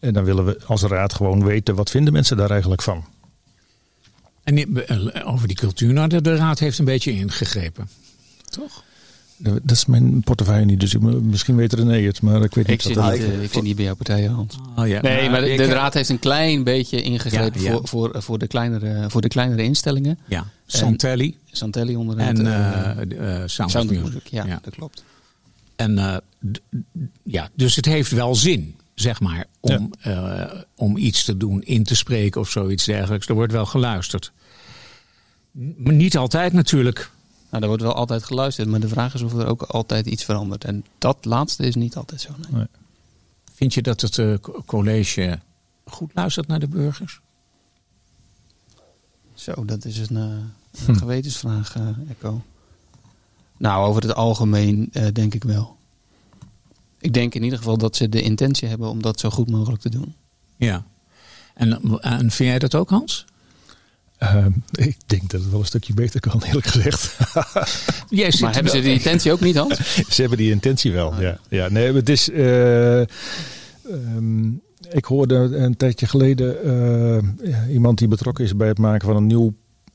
[0.00, 3.04] En dan willen we als raad gewoon weten wat vinden mensen daar eigenlijk van.
[4.44, 7.88] En over die cultuur, nou, de, de raad heeft een beetje ingegrepen.
[8.50, 8.82] Toch?
[9.36, 12.70] Dat is mijn portefeuille niet, dus ik- misschien weet René het, maar ik weet Ik
[12.70, 14.56] niet zit, wat niet, dat eh, ik zit niet bij jouw partij, Hans.
[14.76, 15.00] Oh, ja.
[15.00, 17.76] Nee, Nou, maar de, ik raad heeft een klein beetje ingegrepen Ja, ja.
[17.76, 20.18] Voor, voor, voor, de kleinere, voor de kleinere instellingen.
[20.28, 24.04] Ja, Santelli Santelli onder en eh eh, eh, Sound, Sound Music.
[24.04, 24.26] Music.
[24.26, 24.58] Ja, Ja.
[24.62, 25.04] dat klopt.
[25.76, 26.16] En eh,
[27.22, 31.84] ja, dus het heeft wel zin, zeg maar, om, eh, om iets te doen, in
[31.84, 33.26] te spreken of zoiets dergelijks.
[33.28, 34.32] Er wordt wel geluisterd.
[35.76, 37.10] Maar niet altijd natuurlijk.
[37.50, 40.24] Nou, er wordt wel altijd geluisterd, maar de vraag is of er ook altijd iets
[40.24, 40.64] verandert.
[40.64, 42.30] En dat laatste is niet altijd zo.
[42.50, 42.66] nee.
[43.54, 45.38] Vind je dat het eh, co- college
[45.84, 47.20] goed luistert naar de burgers?
[49.34, 52.42] Zo, dat is een, eh, een gewetensvraag, eh, Echo.
[53.56, 55.76] Nou, over het algemeen eh, denk ik wel.
[57.04, 59.82] Ik denk in ieder geval dat ze de intentie hebben om dat zo goed mogelijk
[59.82, 60.14] te doen.
[60.56, 60.84] Ja.
[61.54, 63.24] En, en vind jij dat ook, Hans?
[64.18, 67.16] Ehm, ik denk dat het wel een stukje beter kan, eerlijk gezegd.
[68.08, 69.76] Jij Maar hebben ze die intentie ook niet, Hans?
[70.14, 71.38] Ze hebben die intentie wel, ja.
[71.48, 72.30] ja nee, het is...
[72.30, 74.48] eh, ehm,
[74.90, 79.26] ik hoorde een tijdje geleden eh, iemand die betrokken is bij het maken van een
[79.26, 79.54] nieuw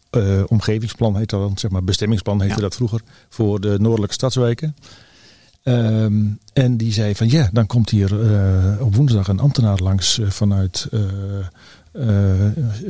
[0.09, 2.61] eh, omgevingsplan, heet dat dan, zeg maar bestemmingsplan heette Ja.
[2.61, 4.75] dat vroeger, voor de noordelijke stadswijken.
[5.69, 6.13] Ehm,
[6.53, 10.29] en die zei van ja, dan komt hier eh, op woensdag een ambtenaar langs eh,
[10.29, 10.99] vanuit eh,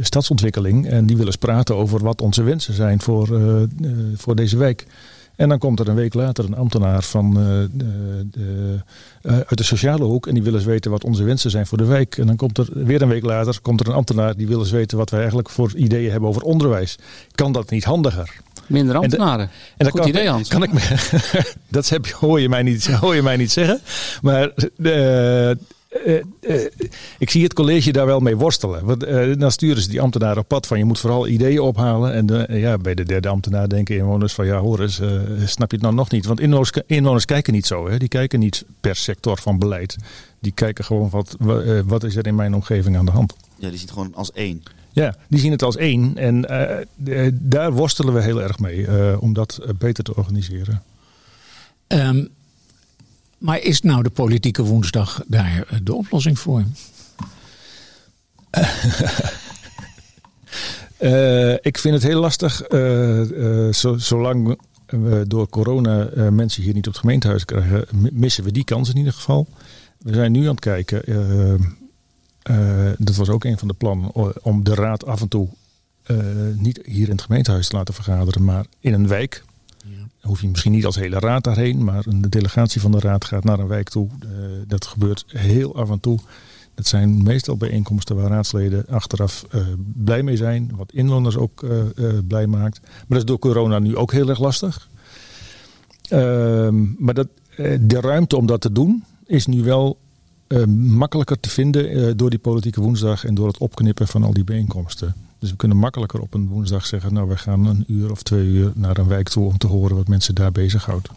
[0.02, 0.88] stadsontwikkeling.
[0.88, 3.40] En die willen eens praten over wat onze wensen zijn voor,
[4.16, 4.86] voor deze wijk.
[5.40, 8.78] En dan komt er een week later een ambtenaar van, eh, de,
[9.22, 10.28] eh, uit de sociale hoek.
[10.28, 12.18] En die wil eens weten wat onze wensen zijn voor de wijk.
[12.18, 14.72] En dan komt er weer een week later komt er een ambtenaar die wil eens
[14.72, 16.96] weten wat wij eigenlijk voor ideeën hebben over onderwijs.
[17.36, 18.36] Kan dat niet handiger?
[18.68, 19.46] Minder En de- ambtenaren.
[19.46, 20.48] En dan Goed kan, idee, Hans.
[20.48, 20.80] Kan ik me,
[21.68, 23.80] dat heb hoor, je mij niet, hoor je mij niet zeggen.
[24.22, 24.50] Maar
[24.84, 25.52] eh,
[25.90, 26.72] eh, eh,
[27.18, 28.86] ik zie het college daar wel mee worstelen.
[28.86, 32.14] Want, eh, dan sturen ze die ambtenaar op pad van je moet vooral ideeën ophalen.
[32.14, 35.10] En eh, ja, bij de derde ambtenaar denken inwoners van ja hoor eens, eh,
[35.46, 36.26] snap je het nou nog niet?
[36.26, 37.90] Want inwoners, inwoners kijken niet zo.
[37.90, 37.98] Hè?
[37.98, 39.96] Die kijken niet per sector van beleid.
[40.40, 43.34] Die kijken gewoon wat, wa- eh, wat is er in mijn omgeving aan de hand.
[43.56, 44.64] Ja, die ziet het gewoon als één.
[44.92, 46.18] Ja, die zien het als één.
[46.18, 50.16] En eh, eh, daar worstelen we heel erg mee eh, om dat eh, beter te
[50.16, 50.84] organiseren.
[51.88, 52.26] Ehm,
[53.40, 56.64] maar is nou de politieke woensdag daar eh, de oplossing voor?
[60.98, 62.62] Eh, ik vind het heel lastig,
[63.72, 68.64] zo- zolang we door corona mensen hier niet op het gemeentehuis krijgen, missen we die
[68.64, 69.48] kans in ieder geval.
[69.98, 71.02] We zijn nu aan het kijken,
[72.98, 74.12] dat was ook een van de plannen,
[74.44, 75.48] om de raad af en toe
[76.56, 79.44] niet hier in het gemeentehuis te laten vergaderen, maar in een wijk.
[80.22, 83.26] Dan hoef je misschien niet als hele raad daarheen, maar een delegatie van de raad
[83.26, 84.08] gaat naar een wijk toe.
[84.20, 84.30] Eh,
[84.68, 86.20] dat gebeurt heel af en toe.
[86.76, 90.72] Dat zijn meestal bijeenkomsten waar raadsleden achteraf eh, blij mee zijn.
[90.76, 92.80] Wat inwoners ook eh, blij maakt.
[92.82, 94.90] Maar dat is door corona nu ook heel erg lastig.
[96.10, 97.28] Ehm, maar dat,
[97.82, 99.98] de ruimte om dat te doen is nu wel
[100.50, 104.34] eh, makkelijker te vinden eh, door die politieke woensdag en door het opknippen van al
[104.34, 105.16] die bijeenkomsten.
[105.40, 108.46] Dus we kunnen makkelijker op een woensdag zeggen, nou we gaan een uur of twee
[108.46, 111.10] uur naar een wijk toe om te horen wat mensen daar bezighoudt.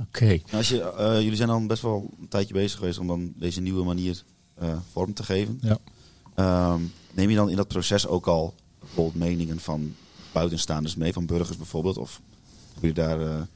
[0.00, 0.26] Oké.
[0.26, 3.32] Nou, Als je, eh, jullie zijn dan best wel een tijdje bezig geweest om dan
[3.36, 4.22] deze nieuwe manier
[4.54, 5.58] eh, vorm te geven.
[5.60, 5.78] Ja.
[6.34, 6.80] Ehm,
[7.12, 9.94] neem je dan in dat proces ook al bijvoorbeeld meningen van
[10.32, 11.96] buitenstaanders mee, van burgers bijvoorbeeld?
[11.98, 12.20] Of
[12.72, 13.48] hebben jullie daar...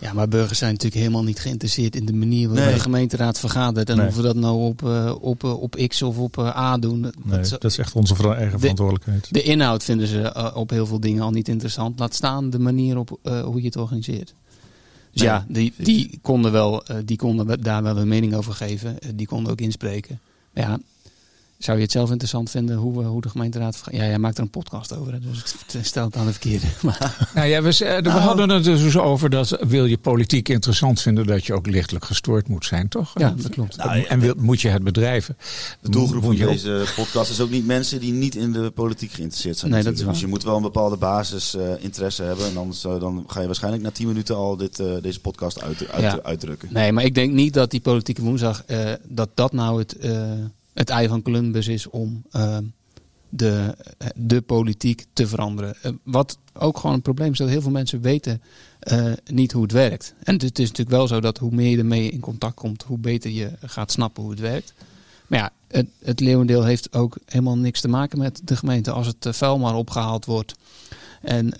[0.00, 2.74] Ja, maar burgers zijn natuurlijk helemaal niet geïnteresseerd in de manier waarop Nee.
[2.74, 3.90] de gemeenteraad vergadert.
[3.90, 4.06] En Nee.
[4.06, 7.02] of we dat nou op, eh, op, eh, op X of op eh, A doen.
[7.02, 9.26] Dat- Nee, dat- dat is echt onze eigen De- verantwoordelijkheid.
[9.30, 11.98] de inhoud vinden ze op heel veel dingen al niet interessant.
[11.98, 14.34] Laat staan de manier op hoe je het organiseert.
[15.12, 18.96] Dus Nee, ja, die, die konden, wel, die konden daar wel een mening over geven.
[19.14, 20.20] Die konden ook inspreken.
[20.54, 20.78] Maar ja,
[21.58, 23.82] zou je het zelf interessant vinden hoe, we- hoe de gemeenteraad...
[23.90, 26.66] Ja, jij maakt er een podcast over, hè, dus ik stel het aan de verkeerde.
[26.82, 30.48] Maar, Nou ja, we, eh, we hadden het er dus over dat wil je politiek
[30.48, 33.12] interessant vinden dat je ook lichtelijk gestoord moet zijn, toch?
[33.18, 33.76] ja, dat klopt.
[33.76, 35.36] Nou, en wil, moet je het bedrijven?
[35.80, 39.58] De doelgroep van deze podcast is ook niet mensen die niet in de politiek geïnteresseerd
[39.58, 39.70] zijn.
[39.70, 42.46] Nee, dat is Dus je moet wel een bepaalde basis eh, interesse hebben.
[42.46, 45.62] En anders, eh, dan ga je waarschijnlijk na 10 minuten al dit, eh, deze podcast
[45.62, 46.18] uit, uit, Ja.
[46.22, 46.68] uitdrukken.
[46.72, 50.12] Nee, maar ik denk niet dat die politieke woensdag, eh, dat dat nou het, eh,
[50.74, 52.58] het ei van Columbus is om eh,
[53.36, 53.76] de,
[54.14, 55.74] de politiek te veranderen.
[55.82, 58.42] Eh, wat ook gewoon een probleem is, dat heel veel mensen weten
[58.78, 60.14] eh, niet hoe het werkt.
[60.22, 62.98] En het is natuurlijk wel zo dat hoe meer je ermee in contact komt, hoe
[62.98, 64.74] beter je gaat snappen hoe het werkt.
[65.26, 68.90] Maar ja, het, het leeuwendeel heeft ook helemaal niks te maken met de gemeente.
[68.90, 70.54] Als het eh, vuil maar opgehaald wordt
[71.20, 71.56] en,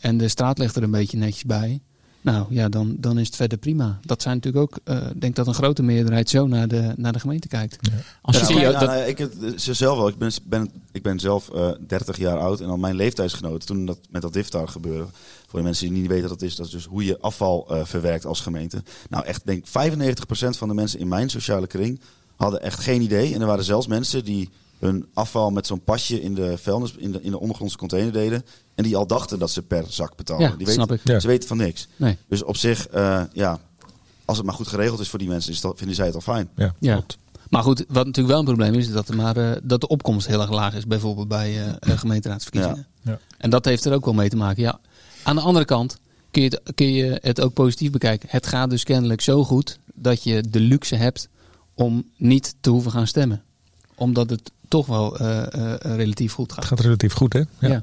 [0.00, 1.80] en de straat ligt er een beetje netjes bij,
[2.26, 3.98] Nou ja, dan, dan is het verder prima.
[4.02, 7.12] Dat zijn natuurlijk ook, eh, ik denk dat een grote meerderheid zo naar de, naar
[7.12, 7.76] de gemeente kijkt.
[8.22, 10.08] Als je dat- nou, ik, het- ze zelf wel.
[10.08, 13.86] Ik ben, ben, ik ben zelf eh 30 jaar oud en al mijn leeftijdsgenoten toen
[13.86, 15.06] dat met dat DIFTAR gebeurde.
[15.46, 17.66] Voor de mensen die niet weten wat dat is, dat is dus hoe je afval
[17.68, 18.82] eh, verwerkt als gemeente.
[19.10, 22.00] Nou, echt denk ik 95% van de mensen in mijn sociale kring
[22.36, 23.34] hadden echt geen idee.
[23.34, 27.12] En er waren zelfs mensen die hun afval met zo'n pasje in de vuilnis, in
[27.12, 28.44] de, in de ondergrondse container deden.
[28.74, 30.48] En die al dachten dat ze per zak betaalden.
[30.50, 31.20] Ja, die snap weten, ik.
[31.20, 31.88] Ze weten van niks.
[31.96, 32.16] Nee.
[32.28, 33.58] Dus op zich, eh, ja,
[34.24, 36.20] als het maar goed geregeld is voor die mensen, is dat, vinden zij het al
[36.20, 36.48] fijn.
[36.56, 36.92] Ja, Ja.
[36.92, 37.18] klopt.
[37.50, 39.88] Maar goed, wat natuurlijk wel een probleem is, is dat, er maar, eh, dat de
[39.88, 40.86] opkomst heel erg laag is.
[40.86, 42.86] Bijvoorbeeld bij eh, gemeenteraadsverkiezingen.
[43.02, 43.10] Ja.
[43.12, 43.18] Ja.
[43.38, 44.62] En dat heeft er ook wel mee te maken.
[44.62, 44.78] Ja.
[45.22, 45.98] Aan de andere kant
[46.30, 48.28] kun je, het, kun je het ook positief bekijken.
[48.32, 51.28] Het gaat dus kennelijk zo goed dat je de luxe hebt
[51.74, 53.42] om niet te hoeven gaan stemmen.
[53.96, 56.60] Omdat het toch wel eh, eh, relatief goed gaat.
[56.60, 57.42] Het gaat relatief goed, hè?
[57.60, 57.82] Ja.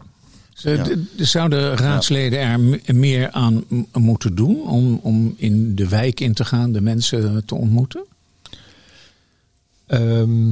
[0.83, 6.19] D- Zouden raadsleden er m- meer aan m- moeten doen om, om in de wijk
[6.19, 8.05] in te gaan, de mensen te ontmoeten?
[9.87, 10.45] Ehm,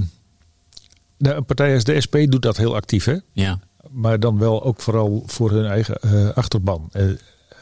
[1.18, 3.16] nou, een partij als de SP doet dat heel actief, hè?
[3.34, 3.60] Ja.
[3.90, 6.90] Maar dan wel ook vooral voor hun eigen eh, achterban.
[6.92, 7.04] Eh,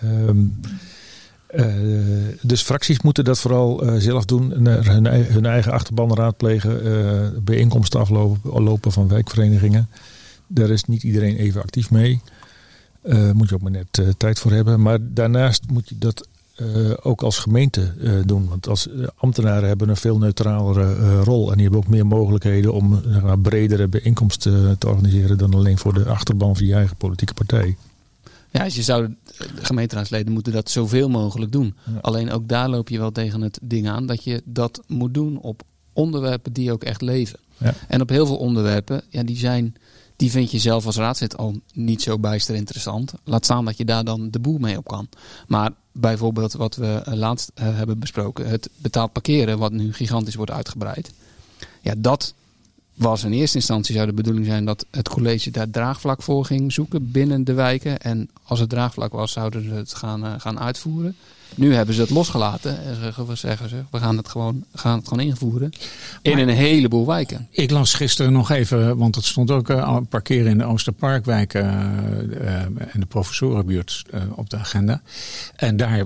[0.01, 0.29] ehm,
[0.61, 0.69] eh,
[2.41, 4.53] dus fracties moeten dat vooral eh, zelf doen.
[4.53, 6.85] En, eh, hun, hun eigen achterban raadplegen.
[6.85, 9.87] eh, bijeenkomsten aflopen lopen van wijkverenigingen.
[10.47, 12.21] Daar is niet iedereen even actief mee.
[13.01, 14.81] Eh moet je ook maar net eh, tijd voor hebben.
[14.81, 16.65] Maar daarnaast moet je dat eh,
[17.01, 18.47] ook als gemeente eh, doen.
[18.47, 21.47] Want als eh, ambtenaren hebben een veel neutralere eh, rol.
[21.49, 25.37] En die hebben ook meer mogelijkheden om eh, bredere bijeenkomsten te organiseren.
[25.37, 27.77] dan alleen voor de achterban van je eigen politieke partij.
[28.51, 31.75] Ja, dus je zou, de gemeenteraadsleden moeten dat zoveel mogelijk doen.
[31.85, 31.99] Ja.
[32.01, 35.39] Alleen ook daar loop je wel tegen het ding aan dat je dat moet doen
[35.39, 35.61] op
[35.93, 37.39] onderwerpen die ook echt leven.
[37.57, 37.73] Ja.
[37.87, 39.75] En op heel veel onderwerpen, ja, die, zijn,
[40.15, 43.13] die vind je zelf als raadslid al niet zo bijster interessant.
[43.23, 45.09] Laat staan dat je daar dan de boel mee op kan.
[45.47, 50.35] Maar bijvoorbeeld wat we eh, laatst eh, hebben besproken, het betaald parkeren, wat nu gigantisch
[50.35, 51.11] wordt uitgebreid.
[51.81, 52.33] Ja, dat
[52.99, 56.73] was in eerste instantie zou de bedoeling zijn dat het college daar draagvlak voor ging
[56.73, 57.99] zoeken binnen de wijken.
[57.99, 61.15] En als het draagvlak was, zouden ze het gaan, eh, gaan uitvoeren.
[61.55, 62.95] Nu hebben ze het losgelaten en
[63.37, 65.71] zeggen, ze, we gaan het gewoon, gaan het gewoon invoeren.
[66.21, 67.47] In een heleboel wijken.
[67.49, 71.63] Ik las gisteren nog even, want het stond ook al parkeren in de Oosterparkwijk eh,
[71.63, 74.03] en de professorenbuurt
[74.35, 75.01] op de agenda.
[75.55, 76.05] En daar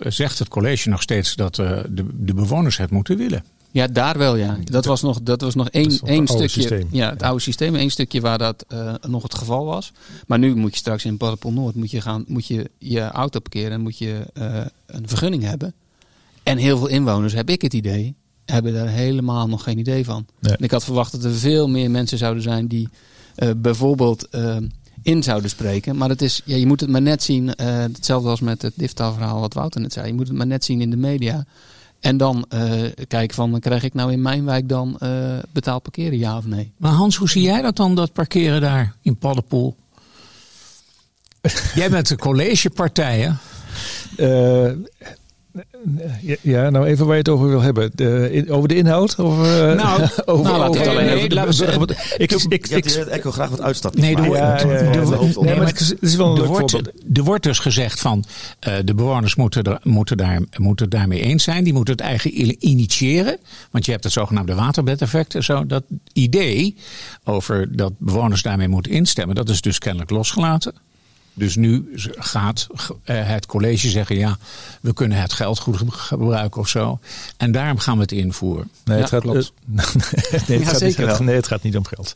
[0.00, 3.44] zegt het college nog steeds dat de, de bewoners het moeten willen.
[3.70, 4.58] Ja, daar wel ja.
[4.64, 6.48] Dat was nog, dat was nog één, één het oude stukje.
[6.48, 6.88] systeem.
[6.90, 7.74] Ja, het oude systeem.
[7.74, 9.92] één stukje waar dat eh, nog het geval was.
[10.26, 13.40] Maar nu moet je straks in Paddenpoel Noord moet je, gaan, moet je je auto
[13.40, 15.74] parkeren en moet je eh, een vergunning hebben.
[16.42, 18.14] En heel veel inwoners, heb ik het idee,
[18.44, 20.26] hebben daar helemaal nog geen idee van.
[20.40, 20.56] Nee.
[20.56, 22.88] En ik had verwacht dat er veel meer mensen zouden zijn die
[23.34, 24.28] eh, bijvoorbeeld
[25.02, 25.96] in zouden spreken.
[25.96, 27.48] Maar het is, ja, je moet het maar net zien.
[27.58, 30.06] hetzelfde als met het DIFTA-verhaal wat Wouter net zei.
[30.06, 31.46] Je moet het maar net zien in de media.
[32.00, 36.18] En dan eh, kijken van, krijg ik nou in mijn wijk dan eh, betaald parkeren,
[36.18, 36.72] ja of nee?
[36.76, 39.76] Maar Hans, hoe zie jij dat dan, dat parkeren daar in Paddenpoel?
[41.74, 43.30] jij bent de collegepartij, hè?
[44.16, 44.72] Eh,
[46.42, 47.90] ja, nou even waar je het over wil hebben.
[47.94, 49.18] De, in- over de inhoud?
[49.18, 51.76] Of, eh, Nou, over, nou, laat over- het alleen over even- de- laten we zeggen-
[51.82, 54.40] over- ik, ik, ik, Ik heb hier het Echo graag wat uitstapjes Nee, er wordt-
[54.40, 55.02] ja, ja, ja, ja.
[55.04, 57.26] wordt- Nee, maar het is- het is wel een leuk wordt, voorbeeld.
[57.26, 58.24] wordt dus gezegd van
[58.60, 61.64] eh, de bewoners moeten, er, moeten, daar, moeten het daarmee eens zijn.
[61.64, 62.30] Die moeten het eigen
[62.66, 63.38] initiëren.
[63.70, 65.34] Want je hebt het zogenaamde waterbedeffect.
[65.34, 65.66] en Zo.
[65.66, 65.82] Dat
[66.12, 66.76] idee
[67.24, 70.72] over dat bewoners daarmee moeten instemmen, dat is dus kennelijk losgelaten.
[71.38, 72.66] Dus nu gaat
[73.04, 74.38] eh, het college zeggen: ja,
[74.80, 76.98] we kunnen het geld goed gebruiken of zo.
[77.36, 78.70] En daarom gaan we het invoeren.
[78.84, 79.52] Nee, Ja, het gaat, klopt.
[79.76, 81.22] eh, nee, het Ja, gaat, het wel.
[81.22, 82.14] nee, het gaat niet om geld.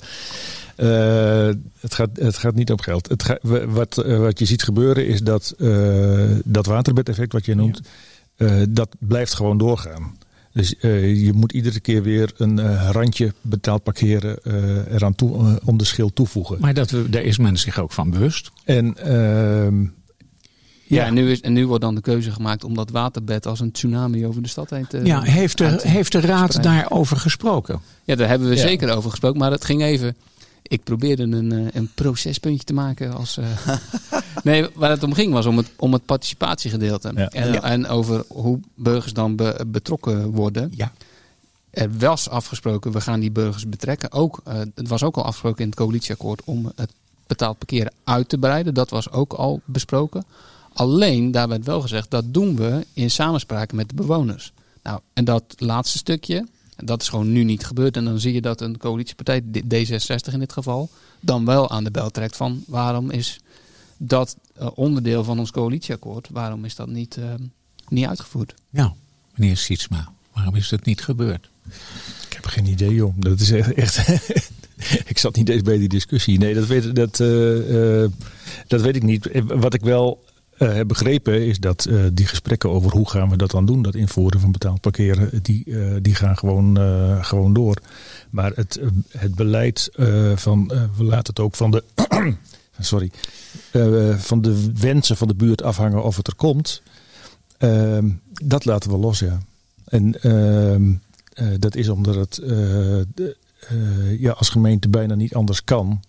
[0.76, 1.48] Eh,
[1.80, 3.08] het, gaat, het gaat niet om geld.
[3.08, 7.80] Het wat, eh, wat je ziet gebeuren is dat uh, dat waterbedeffect wat je noemt,
[8.36, 10.16] uh, dat blijft gewoon doorgaan.
[10.52, 15.60] Dus uh, je moet iedere keer weer een uh, randje betaald parkeren uh, eraan toe,
[15.64, 16.56] om de schil toevoegen.
[16.60, 18.50] Maar dat, we, daar is men zich ook van bewust.
[18.64, 19.84] En ehm,
[20.84, 23.60] Ja, en, nu is, en nu wordt dan de keuze gemaakt om dat waterbed als
[23.60, 25.00] een tsunami over de stad heen te.
[25.04, 27.80] Ja, heeft de, te heeft de raad daarover gesproken?
[28.04, 28.60] Ja, daar hebben we Ja.
[28.60, 29.38] zeker over gesproken.
[29.38, 30.16] Maar het ging even.
[30.72, 33.14] Ik probeerde een, eh, een procespuntje te maken.
[33.14, 33.46] Als, eh,
[34.44, 37.12] nee, waar het om ging was om het, om het participatiegedeelte.
[37.14, 37.28] Ja.
[37.28, 37.62] En, Ja.
[37.62, 40.72] en over hoe burgers dan be- betrokken worden.
[40.76, 40.92] Ja.
[41.70, 44.12] Er was afgesproken, we gaan die burgers betrekken.
[44.12, 46.92] Ook, eh, het was ook al afgesproken in het coalitieakkoord om het
[47.26, 48.74] betaald parkeren uit te breiden.
[48.74, 50.24] Dat was ook al besproken.
[50.72, 54.52] Alleen, daar werd wel gezegd, dat doen we in samenspraak met de bewoners.
[54.82, 56.46] Nou, en dat laatste stukje,
[56.84, 57.96] dat is gewoon nu niet gebeurd.
[57.96, 61.84] En dan zie je dat een coalitiepartij, D- D66 in dit geval, dan wel aan
[61.84, 63.40] de bel trekt van waarom is
[63.96, 67.24] dat eh, onderdeel van ons coalitieakkoord, waarom is dat niet, eh,
[67.88, 68.54] niet uitgevoerd?
[68.70, 68.90] Nou,
[69.34, 71.48] meneer Sietsma, waarom is dat niet gebeurd?
[72.28, 73.14] Ik heb geen idee, joh.
[73.16, 73.72] Dat is echt.
[73.72, 74.50] echt
[75.12, 76.38] ik zat niet eens bij die discussie.
[76.38, 78.10] Nee, dat weet, dat, eh, eh,
[78.66, 79.28] dat weet ik niet.
[79.46, 80.24] Wat ik wel
[80.62, 83.82] eh, heb begrepen is dat eh, die gesprekken over hoe gaan we dat dan doen,
[83.82, 86.78] dat invoeren van betaald parkeren, die, eh, die gaan gewoon,
[87.24, 87.76] gewoon door.
[88.30, 89.90] Maar het, het beleid
[90.34, 91.84] van, we laten het ook van de,
[92.78, 93.10] sorry,
[94.18, 96.82] van de wensen van de buurt afhangen of het er komt.
[97.58, 98.10] Ehm,
[98.44, 99.38] dat laten we los, ja.
[99.84, 100.92] En ehm,
[101.32, 102.42] eh, dat is omdat het
[104.18, 106.00] ja, als gemeente bijna niet anders kan.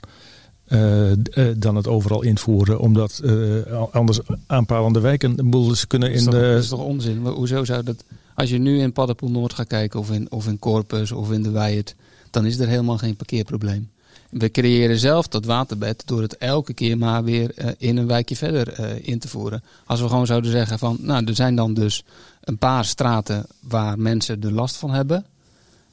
[0.74, 6.10] Eh, eh, dan het overal invoeren, omdat eh, anders aanpalende wijken een boel ze kunnen
[6.10, 6.48] Dat is, in toch, de.
[6.48, 7.26] dat is toch onzin?
[7.26, 8.04] Hoezo zou dat...
[8.36, 11.44] Als je nu in Paddenpoel Noord gaat kijken of in, of in Corpus of in
[11.44, 11.96] de Weijert,
[12.32, 13.92] dan is er helemaal geen parkeerprobleem.
[14.30, 19.00] We creëren zelf dat waterbed door het elke keer maar weer in een wijkje verder
[19.08, 19.64] in te voeren.
[19.86, 22.04] Als we gewoon zouden zeggen van, nou er zijn dan dus
[22.42, 25.26] een paar straten waar mensen er last van hebben.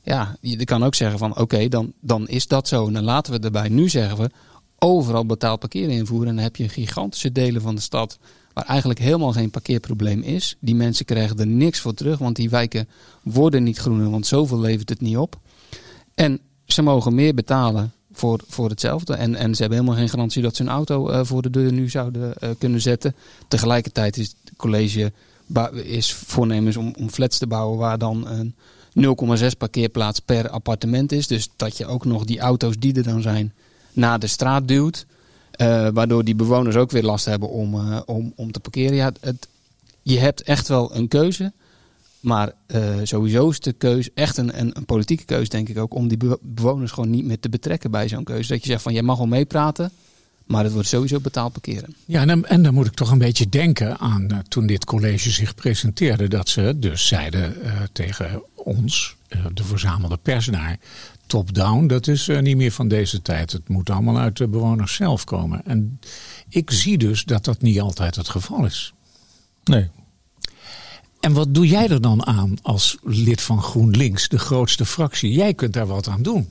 [0.02, 2.86] Ja, je kan ook zeggen van oké, dan, dan is dat zo.
[2.86, 3.68] En dan laten we erbij.
[3.68, 4.30] Nu zeggen we
[4.82, 6.28] overal betaald parkeer invoeren.
[6.28, 8.18] En dan heb je gigantische delen van de stad
[8.52, 10.56] waar eigenlijk helemaal geen parkeerprobleem is.
[10.60, 12.88] Die mensen krijgen er niks voor terug, want die wijken
[13.22, 15.38] worden niet groener, want zoveel levert het niet op.
[16.14, 19.14] En ze mogen meer betalen voor, voor hetzelfde.
[19.14, 21.72] En, en ze hebben helemaal geen garantie dat ze hun auto eh, voor de deur
[21.72, 23.14] nu zouden eh, kunnen zetten.
[23.48, 25.12] Tegelijkertijd is het college
[25.84, 28.54] is voornemens om, om flats te bouwen waar dan een
[29.40, 31.26] 0,6 parkeerplaats per appartement is.
[31.26, 33.52] Dus dat je ook nog die auto's die er dan zijn
[33.92, 35.06] naar de straat duwt.
[35.50, 38.96] Eh, waardoor die bewoners ook weer last hebben om, eh, om, om te parkeren.
[38.96, 39.48] Ja, het,
[40.02, 41.52] je hebt echt wel een keuze.
[42.20, 46.08] Maar eh, sowieso is de keuze echt een, een, politieke keuze, denk ik ook, om
[46.08, 48.52] die bewo- bewoners gewoon niet meer te betrekken bij zo'n keuze.
[48.52, 49.90] Dat je zegt van, jij mag wel meepraten,
[50.44, 51.94] maar het wordt sowieso betaald parkeren.
[52.04, 55.30] Ja, en dan, en dan moet ik toch een beetje denken aan toen dit college
[55.30, 56.28] zich presenteerde.
[56.28, 57.54] Dat ze dus zeiden
[57.92, 59.16] tegen ons,
[59.54, 60.78] de verzamelde pers daar,
[61.30, 63.52] top-down, dat is eh, niet meer van deze tijd.
[63.52, 65.64] Het moet allemaal uit de bewoners zelf komen.
[65.64, 66.00] En
[66.48, 68.92] ik zie dus dat dat niet altijd het geval is.
[69.64, 69.88] Nee.
[71.20, 75.32] En wat doe jij er dan aan als lid van GroenLinks, de grootste fractie?
[75.32, 76.48] Jij kunt daar wat aan doen.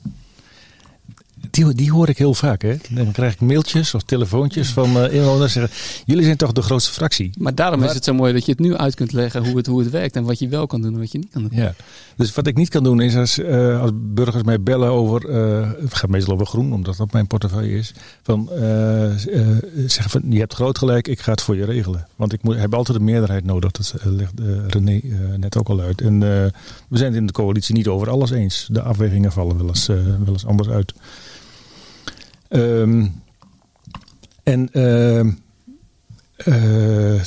[1.50, 2.62] Die, die hoor ik heel vaak.
[2.62, 2.76] Hè?
[2.90, 5.52] Dan krijg ik mailtjes of telefoontjes van eh, inwoners.
[5.52, 7.30] Zeggen, jullie zijn toch de grootste fractie?
[7.38, 9.56] Maar daarom Maar- is het zo mooi dat je het nu uit kunt leggen hoe
[9.56, 11.42] het, hoe het werkt en wat je wel kan doen en wat je niet kan
[11.42, 11.50] doen.
[11.58, 11.74] Ja.
[12.16, 15.70] Dus wat ik niet kan doen is als, eh, als burgers mij bellen over, eh,
[15.80, 18.48] het gaat meestal over groen, omdat dat mijn portefeuille is, van
[19.86, 22.06] zeggen van je hebt groot gelijk, ik ga het voor je regelen.
[22.16, 24.32] Want ik moet, heb altijd een meerderheid nodig, dat legt
[24.66, 25.00] René
[25.36, 26.00] net ook al uit.
[26.00, 26.22] En
[26.90, 28.68] we zijn het in de coalitie niet over alles eens.
[28.70, 30.92] De afwegingen vallen wel eens, eh, wel eens anders uit.
[32.48, 33.06] Ehm,
[34.42, 35.30] en ehm,
[36.36, 37.20] eh,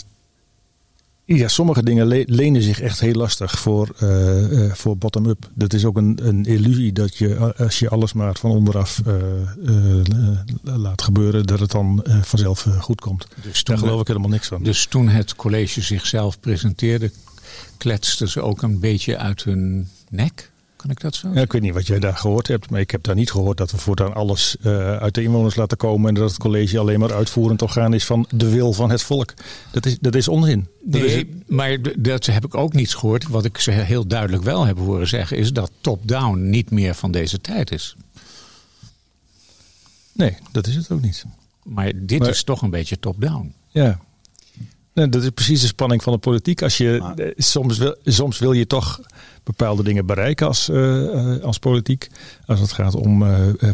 [1.26, 5.50] ja, sommige dingen le- lenen zich echt heel lastig voor, eh, voor bottom-up.
[5.54, 9.02] Dat is ook een, een illusie dat je, als je alles maar van onderaf
[10.64, 13.28] laat gebeuren, dat het dan vanzelf goed komt.
[13.42, 14.64] Dus Daar geloof ik helemaal niks van.
[14.64, 17.12] Dus toen het college zichzelf presenteerde,
[17.84, 20.52] kletsten ze ook een beetje uit hun nek.
[20.76, 21.30] Kan ik dat zo?
[21.34, 23.58] Ja, ik weet niet wat jij daar gehoord hebt, maar ik heb daar niet gehoord
[23.58, 27.00] dat we voortaan alles eh, uit de inwoners laten komen en dat het college alleen
[27.00, 29.34] maar uitvoerend orgaan is van de wil van het volk.
[29.72, 30.68] Dat is, dat is onzin.
[30.82, 33.28] Dat is, Nee, maar dat heb ik ook niet gehoord.
[33.28, 37.12] Wat ik ze heel duidelijk wel heb horen zeggen, is dat top-down niet meer van
[37.12, 37.96] deze tijd is.
[40.12, 41.26] nee, dat is het ook niet.
[41.64, 43.54] Maar dit Maar- is toch een beetje top-down.
[43.70, 44.00] Ja.
[44.94, 46.62] Nee, dat is precies de spanning van de politiek.
[46.62, 49.00] Als je, eh, soms, wil, soms wil je toch
[49.44, 52.10] bepaalde dingen bereiken als, eh, eh, als politiek.
[52.46, 53.26] Als het gaat om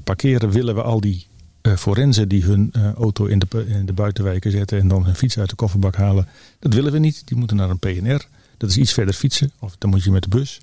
[0.03, 1.27] parkeren, willen we al die
[1.61, 5.37] eh, forensen die hun auto in de, in de buitenwijken zetten en dan hun fiets
[5.39, 6.27] uit de kofferbak halen.
[6.59, 7.21] Dat willen we niet.
[7.25, 8.25] Die moeten naar een PNR.
[8.57, 9.51] Dat is iets verder fietsen.
[9.59, 10.61] Of dan moet je met de bus.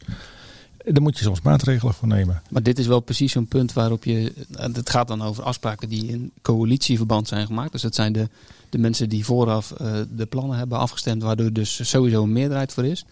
[0.87, 2.43] Eh, Daar moet je soms maatregelen voor nemen.
[2.51, 4.33] Maar dit is wel precies zo'n punt waarop je.
[4.53, 7.73] en Het gaat dan over afspraken die in coalitieverband zijn gemaakt.
[7.73, 8.29] Dus dat zijn de,
[8.71, 12.85] de mensen die vooraf eh, de plannen hebben afgestemd, waardoor dus sowieso een meerderheid voor
[12.85, 13.05] is.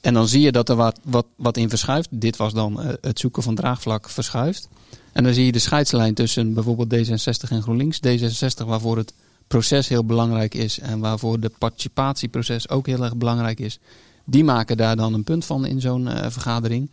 [0.00, 2.08] En dan zie je dat er wat, wat, wat in verschuift.
[2.10, 4.68] Dit was dan eh, het zoeken van draagvlak verschuift.
[5.12, 8.00] En dan zie je de scheidslijn tussen bijvoorbeeld D66 en GroenLinks.
[8.06, 9.12] D66 waarvoor het
[9.46, 13.78] proces heel belangrijk is en waarvoor de participatieproces ook heel erg belangrijk is.
[14.30, 16.90] Die maken daar dan een punt van in zo'n eh, vergadering.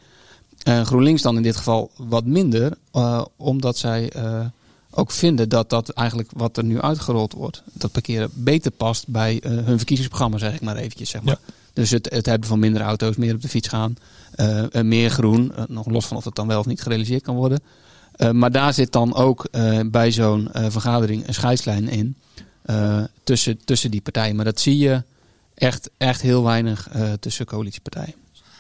[0.83, 4.45] GroenLinks dan in dit geval wat minder, eh, omdat zij eh,
[4.89, 9.41] ook vinden dat dat eigenlijk wat er nu uitgerold wordt, dat parkeren beter past bij
[9.43, 11.09] hun verkiezingsprogramma, zeg ik maar eventjes.
[11.09, 11.39] Zeg maar.
[11.73, 13.95] Dus het, het hebben van minder auto's, meer op de fiets gaan,
[14.81, 17.59] meer groen, nog los van of dat dan wel of niet gerealiseerd kan worden.
[18.31, 19.49] Maar daar zit dan ook
[19.85, 22.15] bij zo'n vergadering een scheidslijn in.
[23.23, 24.35] tussen, tussen die partijen.
[24.35, 25.03] Maar dat zie je
[25.58, 28.14] echt, echt heel weinig eh, tussen coalitiepartijen.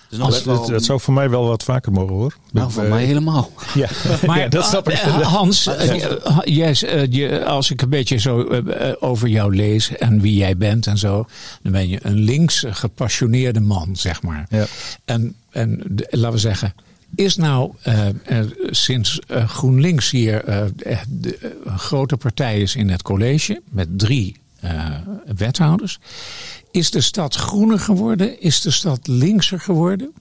[0.09, 2.37] Dus nog Dat, best wel- dat, dat zou voor mij wel wat vaker mogen hoor.
[2.51, 3.51] Nou, voor Eh, mij helemaal.
[3.73, 3.87] Ja,
[4.25, 4.95] Maar ja, dat snap ik.
[4.97, 8.47] eh, Hans, eh, je- als ik een beetje zo
[8.99, 11.25] over jou lees en wie jij bent en zo,
[11.61, 14.45] dan ben je een links gepassioneerde man, zeg maar.
[14.49, 14.65] Ja.
[15.05, 16.73] En, en de- laten we zeggen,
[17.15, 20.61] is nou eh, er sinds eh, GroenLinks hier eh,
[21.09, 24.91] de, een grote partij is in het college met drie eh,
[25.35, 25.99] wethouders,
[26.71, 28.41] is de stad groener geworden?
[28.41, 30.13] Is de stad linkser geworden?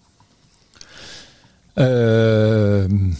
[1.74, 3.12] Ehm,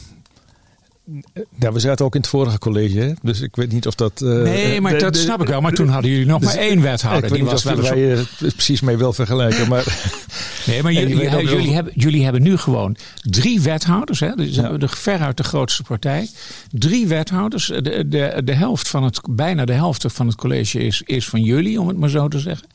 [1.59, 3.13] ja, we zaten ook in het vorige college, hè?
[3.23, 4.23] dus ik weet niet of dat.
[4.23, 5.61] eh, Nee, maar de- dat de- snap ik wel.
[5.61, 7.25] Maar toen hadden jullie nog dus maar één wethouder.
[7.25, 9.69] Ik weet Die niet was of wel eens wij eh, het precies mee wil vergelijken,
[9.69, 9.85] maar
[10.67, 14.21] Nee, maar jullie, jullie, hebben, jullie hebben nu gewoon drie wethouders.
[14.21, 14.35] Hè?
[14.35, 14.69] Dus Ja.
[14.77, 16.29] de, veruit de grootste partij.
[16.71, 17.67] Drie wethouders.
[17.67, 21.43] De, de, de helft van het, bijna de helft van het college is, is van
[21.43, 22.67] jullie, om het maar zo te zeggen.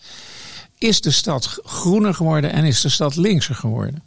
[0.78, 4.02] Is de stad groener geworden en is de stad linkser geworden?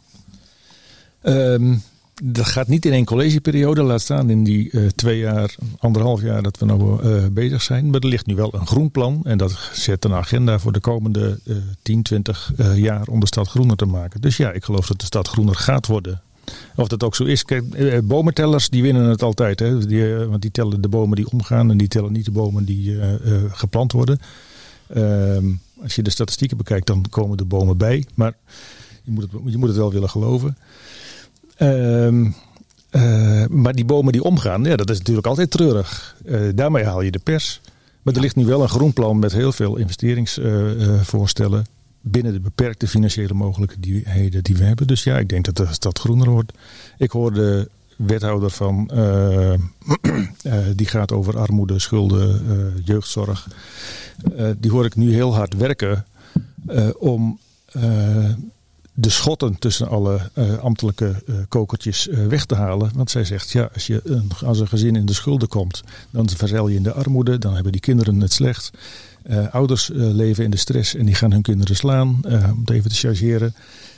[1.21, 1.75] Ehm,
[2.23, 6.43] dat gaat niet in één collegeperiode, laat staan in die eh, twee jaar, anderhalf jaar
[6.43, 7.89] dat we nou bezig zijn.
[7.89, 10.79] Maar er ligt nu wel een groen plan en dat zet een agenda voor de
[10.79, 14.21] komende eh 10, 20 eh, jaar om de stad groener te maken.
[14.21, 16.21] Dus ja, ik geloof dat de stad groener gaat worden.
[16.75, 17.43] Of dat ook zo is.
[17.43, 19.59] Kijk, eh, bomentellers die winnen het altijd.
[19.59, 19.85] Hè?
[19.85, 22.97] Die, want die tellen de bomen die omgaan en die tellen niet de bomen die
[23.49, 24.19] geplant worden.
[24.87, 25.45] Ehm,
[25.81, 28.05] als je de statistieken bekijkt, dan komen de bomen bij.
[28.13, 28.33] Maar
[29.03, 30.57] je moet het, je moet het wel willen geloven.
[31.55, 32.25] Ehm,
[32.89, 36.15] eh, maar die bomen die omgaan, ja, dat is natuurlijk altijd treurig.
[36.25, 37.61] Eh, daarmee haal je de pers.
[38.01, 41.65] Maar er ligt nu wel een groenplan met heel veel investeringsvoorstellen.
[42.07, 44.87] binnen de beperkte financiële mogelijkheden die we hebben.
[44.87, 46.51] Dus ja, ik denk dat de stad groener wordt.
[46.97, 48.89] Ik hoorde wethouder van.
[48.89, 49.57] eh,
[50.75, 53.47] die gaat over armoede, schulden, jeugdzorg.
[54.57, 56.05] Die hoor ik nu heel hard werken
[56.97, 57.39] om
[58.97, 62.91] de schotten tussen alle eh, ambtelijke eh, kokertjes eh, weg te halen.
[62.93, 66.29] Want zij zegt, ja, als, je een, als een gezin in de schulden komt, dan
[66.29, 67.37] verzeil je in de armoede.
[67.37, 68.71] Dan hebben die kinderen het slecht.
[69.51, 72.95] Ouders leven in de stress en die gaan hun kinderen slaan, om het even te
[72.95, 73.55] chargeren.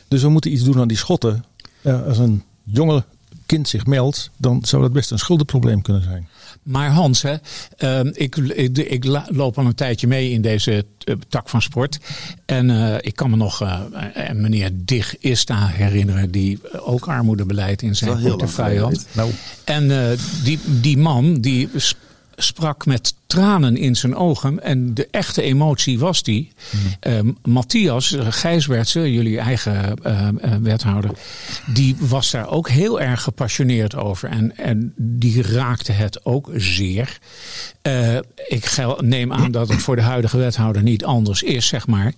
[0.08, 1.46] Dus we moeten iets doen aan die schotten.
[1.84, 3.04] Als een jonge
[3.46, 6.28] kind zich meldt, dan zou dat best een schuldenprobleem kunnen zijn.
[6.68, 7.36] Maar Hans, hè,
[7.78, 12.00] ehm, ik, ik, loop al een tijdje mee in deze eh, tak van sport.
[12.46, 13.82] En eh, ik kan me nog eh,
[14.34, 19.06] meneer Dig Ista herinneren, die ook armoedebeleid in zijn portefeuille had.
[19.12, 19.32] Nou,
[19.64, 21.70] En die, die man die
[22.40, 24.64] sprak met tranen in zijn ogen.
[24.64, 26.52] En de echte emotie was die.
[27.00, 31.12] Eh, Matthias eh, Gijsbertsen, jullie eigen eh, eh, wethouder,
[31.74, 34.30] die was daar ook heel erg gepassioneerd over.
[34.30, 37.18] En, en die raakte het ook zeer.
[37.82, 38.16] Eh,
[38.48, 42.14] ik neem aan dat het voor de huidige wethouder niet anders is, zeg maar.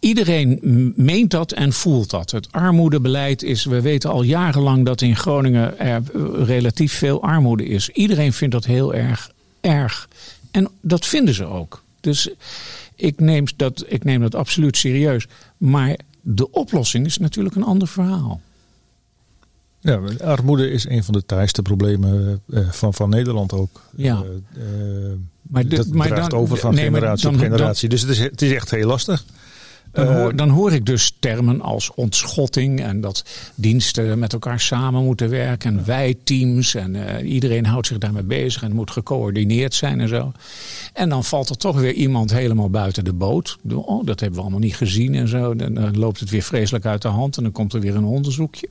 [0.00, 2.30] Iedereen meent dat en voelt dat.
[2.30, 6.02] Het armoedebeleid is, we weten al jarenlang dat in Groningen er
[6.44, 7.88] relatief veel armoede is.
[7.88, 9.30] Iedereen vindt dat heel erg
[9.60, 10.08] erg.
[10.50, 11.82] En dat vinden ze ook.
[12.00, 12.30] Dus
[12.94, 15.26] ik neem dat, ik neem dat absoluut serieus.
[15.56, 18.40] Maar de oplossing is natuurlijk een ander verhaal.
[19.80, 23.80] ja, armoede is een van de taaiste problemen eh, van, van Nederland ook.
[23.96, 24.22] Ja.
[24.56, 24.62] Eh,
[25.10, 27.88] eh, Maar de- dat maar draagt dan- over van nee, generatie dan- op dan- generatie.
[27.88, 29.24] dus het is, het is echt heel lastig.
[29.92, 33.24] Dan Eh, hoor, dan hoor ik dus termen als ontschotting en dat
[33.54, 38.60] diensten met elkaar samen moeten werken en wij-teams en eh, iedereen houdt zich daarmee bezig
[38.62, 40.32] en het moet gecoördineerd zijn en zo.
[40.92, 43.58] En dan valt er toch weer iemand helemaal buiten de boot.
[43.74, 45.54] Oh, dat hebben we allemaal niet gezien en zo.
[45.56, 48.04] Dan, dan loopt het weer vreselijk uit de hand en dan komt er weer een
[48.04, 48.68] onderzoekje.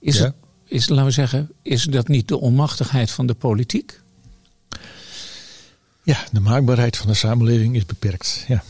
[0.00, 0.24] Is, Ja.
[0.24, 0.34] het,
[0.64, 4.00] is, laten we zeggen, is dat niet de onmachtigheid van de politiek?
[6.02, 8.44] Ja, de maakbaarheid van de samenleving is beperkt.
[8.48, 8.62] Ja.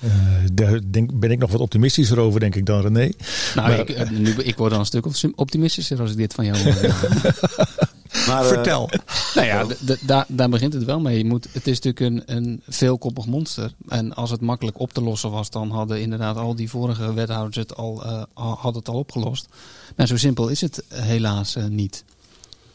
[0.00, 0.10] Eh,
[0.52, 3.12] daar denk, ben ik nog wat optimistischer over, denk ik, dan René.
[3.54, 6.44] Nou, Maar- ik, eh, nu, ik word dan een stuk optimistischer als ik dit van
[6.44, 6.74] jou hoor.
[8.26, 8.90] Maar, eh, Vertel.
[9.34, 9.66] nou ja,
[10.00, 11.18] daar, daar begint het wel mee.
[11.18, 13.72] Je moet, het is natuurlijk een, een veelkoppig monster.
[13.88, 17.56] En als het makkelijk op te lossen was, dan hadden inderdaad al die vorige wethouders
[17.56, 19.48] het al, eh, hadden het al opgelost.
[19.96, 22.04] Maar zo simpel is het helaas niet.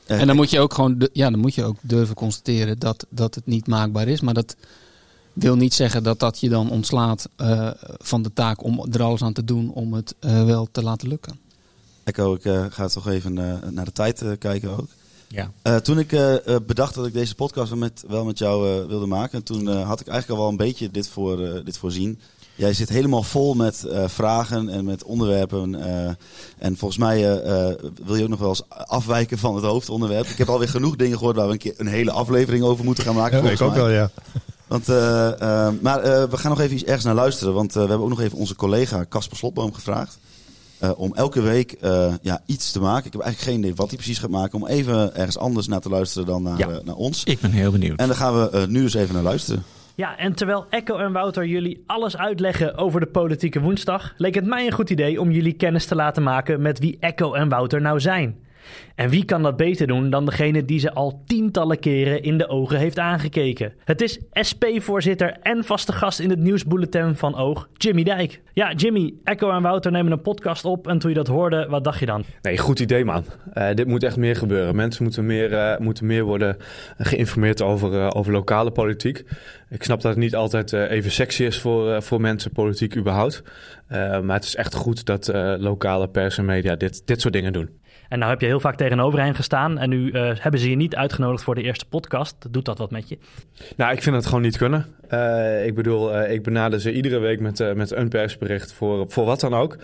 [0.05, 3.36] En dan moet je ook gewoon, ja, dan moet je ook durven constateren dat, dat
[3.36, 4.21] het niet maakbaar is.
[4.21, 4.55] Maar dat
[5.34, 9.21] wil niet zeggen dat dat je dan ontslaat eh, van de taak om er alles
[9.21, 11.39] aan te doen om het eh, wel te laten lukken.
[12.03, 14.88] Echo, ik eh, ga toch even eh, naar de tijd eh, kijken ook.
[15.27, 15.51] Ja.
[15.61, 16.07] Eh, toen ik
[16.67, 19.99] bedacht dat ik deze podcast wel met, wel met jou eh, wilde maken, toen had
[19.99, 22.19] ik eigenlijk al wel een beetje dit, voor, eh, dit voorzien.
[22.55, 25.75] Jij zit helemaal vol met eh, vragen en met onderwerpen.
[25.86, 26.11] eh,
[26.57, 27.21] en volgens mij
[28.05, 30.25] wil je ook nog wel eens afwijken van het hoofdonderwerp.
[30.25, 33.03] Ik heb alweer genoeg dingen gehoord waar we een keer een hele aflevering over moeten
[33.03, 33.43] gaan maken.
[33.43, 33.79] Ja, ik ook mij.
[33.79, 34.09] wel, ja.
[34.74, 37.53] Want, eh, eh, maar eh, we gaan nog even iets ergens naar luisteren.
[37.53, 40.19] Want we hebben ook nog even onze collega Casper Slotboom gevraagd.
[40.80, 43.05] eh, om elke week eh, ja, iets te maken.
[43.05, 44.61] Ik heb eigenlijk geen idee wat hij precies gaat maken.
[44.61, 46.67] Om even ergens anders naar te luisteren dan naar, Ja.
[46.84, 47.24] naar ons.
[47.24, 47.99] Ik ben heel benieuwd.
[47.99, 49.63] En daar gaan we nu dus even naar luisteren.
[49.95, 54.45] Ja, en terwijl Echo en Wouter jullie alles uitleggen over de politieke woensdag, leek het
[54.45, 57.82] mij een goed idee om jullie kennis te laten maken met wie Echo en Wouter
[57.82, 58.36] nou zijn.
[58.95, 62.47] En wie kan dat beter doen dan degene die ze al tientallen keren in de
[62.47, 63.74] ogen heeft aangekeken?
[63.84, 68.41] Het is SP-voorzitter en vaste gast in het nieuwsbulletin van Oog, Jimmy Dijk.
[68.53, 71.84] Ja, Jimmy, Echo en Wouter nemen een podcast op en toen je dat hoorde, wat
[71.84, 72.24] dacht je dan?
[72.41, 73.24] Nee, goed idee man.
[73.53, 74.76] Eh, dit moet echt meer gebeuren.
[74.76, 76.57] Mensen moeten meer, eh, moeten meer worden
[76.97, 79.24] geïnformeerd over, eh, over lokale politiek.
[79.70, 83.43] Ik snap dat het niet altijd even sexy is voor, voor mensen, politiek überhaupt.
[84.24, 87.70] Maar het is echt goed dat lokale pers en media dit, dit soort dingen doen.
[88.14, 90.76] En nou heb je heel vaak tegenover hen gestaan en nu eh, hebben ze je
[90.76, 92.36] niet uitgenodigd voor de eerste podcast.
[92.49, 93.18] Doet dat wat met je?
[93.78, 94.86] Nou, ik vind het gewoon niet kunnen.
[95.07, 99.05] Eh, ik bedoel, eh, ik benader ze iedere week met, eh, met een persbericht voor,
[99.09, 99.78] voor wat dan ook.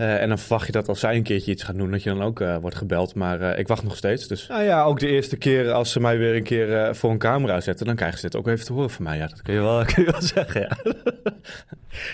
[0.00, 2.10] Eh, en dan verwacht je dat als zij een keertje iets gaan doen, dat je
[2.10, 3.14] dan ook eh, wordt gebeld.
[3.14, 4.28] Maar eh, ik wacht nog steeds.
[4.28, 7.10] Dus nou ja, ook de eerste keer als ze mij weer een keer eh, voor
[7.10, 9.16] een camera zetten, dan krijgen ze dit ook even te horen van mij.
[9.16, 10.76] Ja, dat kun je wel, kun je wel zeggen, ja.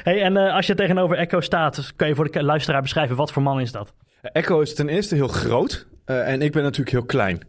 [0.03, 3.33] Hey, en eh, als je tegenover Echo staat, kan je voor de luisteraar beschrijven wat
[3.33, 3.93] voor man is dat?
[4.33, 7.41] Echo is ten eerste heel groot eh, en ik ben natuurlijk heel klein.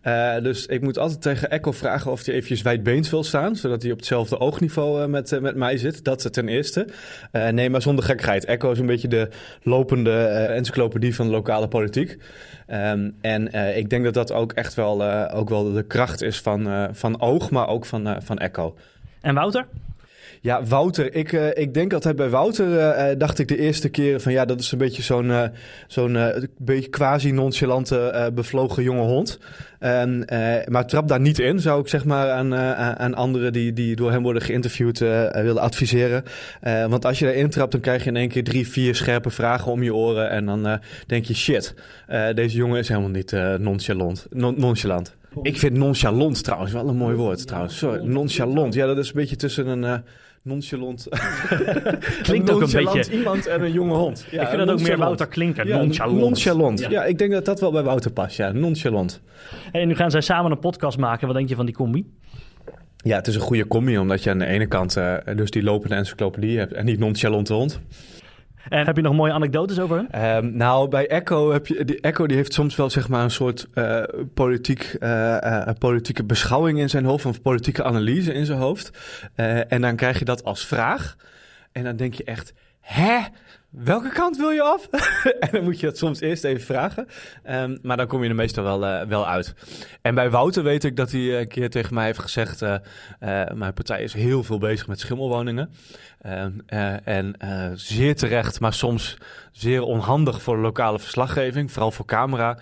[0.00, 3.82] Eh, dus ik moet altijd tegen Echo vragen of hij eventjes wijdbeens wil staan, zodat
[3.82, 6.04] hij op hetzelfde oogniveau eh, met, met mij zit.
[6.04, 6.86] Dat ten eerste.
[7.32, 8.44] Nee, maar zonder gekheid.
[8.44, 9.28] Echo is een beetje de
[9.62, 12.18] lopende encyclopedie van de lokale politiek.
[12.66, 16.88] Ehm, en ik denk dat dat ook echt wel, ook wel de kracht is van,
[16.92, 18.76] van Oog, maar ook van, van Echo.
[19.20, 19.66] En Wouter?
[20.44, 21.14] Ja, Wouter.
[21.14, 24.32] Ik, eh, ik denk altijd bij Wouter eh, eh, dacht ik de eerste keer van
[24.32, 25.32] ja, dat is een beetje zo'n
[25.86, 26.18] zo'n
[26.58, 29.38] beetje quasi-nonchalante bevlogen jonge hond.
[30.68, 34.10] Maar trap daar niet in, zou ik zeg maar aan, aan- anderen die, die door
[34.10, 36.22] hem worden geïnterviewd willen adviseren.
[36.88, 39.72] Want als je erin trapt, dan krijg je in één keer drie, vier scherpe vragen
[39.72, 40.30] om je oren.
[40.30, 41.74] En dan denk je shit,
[42.34, 44.26] deze jongen is helemaal niet nonchalant.
[44.30, 45.16] Non- nonchalant.
[45.42, 47.78] Ik vind nonchalant trouwens wel een mooi woord trouwens.
[47.78, 48.74] Sorry, nonchalant.
[48.74, 50.02] Ja, dat is een beetje tussen een
[50.44, 51.08] nonchalant...
[52.22, 54.26] Klinkt ook een nonchalant beetje- iemand en een jonge hond.
[54.30, 54.96] Ja, ik vind dat ook meer.
[54.96, 55.66] Wouter klinken.
[55.66, 56.18] Ja, nonchalant.
[56.20, 56.80] nonchalant.
[56.80, 56.90] Ja.
[56.90, 57.04] Ja.
[57.04, 58.36] ik denk dat dat wel bij Wouter past.
[58.36, 59.20] Ja, nonchalant.
[59.72, 61.26] En nu gaan zij samen een podcast maken.
[61.26, 62.12] Wat denk je van die combi?
[62.96, 65.62] Ja, het is een goede combi, omdat je aan de ene kant eh, dus die
[65.62, 67.80] lopende encyclopedie hebt en die nonchalante hond.
[68.68, 70.06] En heb je nog mooie anekdotes over hem?
[70.10, 71.84] Ehm, nou, bij Echo heb je.
[71.84, 74.02] Die Echo die heeft soms wel zeg maar een soort eh,
[74.34, 78.90] politiek, eh, eh, politieke beschouwing in zijn hoofd, of politieke analyse in zijn hoofd.
[79.34, 81.16] Eh, en dan krijg je dat als vraag.
[81.72, 83.18] En dan denk je echt, hè?
[83.76, 84.88] Welke kant wil je af?
[85.40, 87.06] en dan moet je dat soms eerst even vragen.
[87.42, 89.54] Ehm, maar dan kom je er meestal wel, eh, wel uit.
[90.02, 93.50] En bij Wouter weet ik dat hij een keer tegen mij heeft gezegd: eh, eh,
[93.54, 95.70] Mijn partij is heel veel bezig met schimmelwoningen.
[96.24, 99.16] Ehm, eh, en eh, zeer terecht, maar soms
[99.52, 102.58] zeer onhandig voor de lokale verslaggeving, vooral voor camera.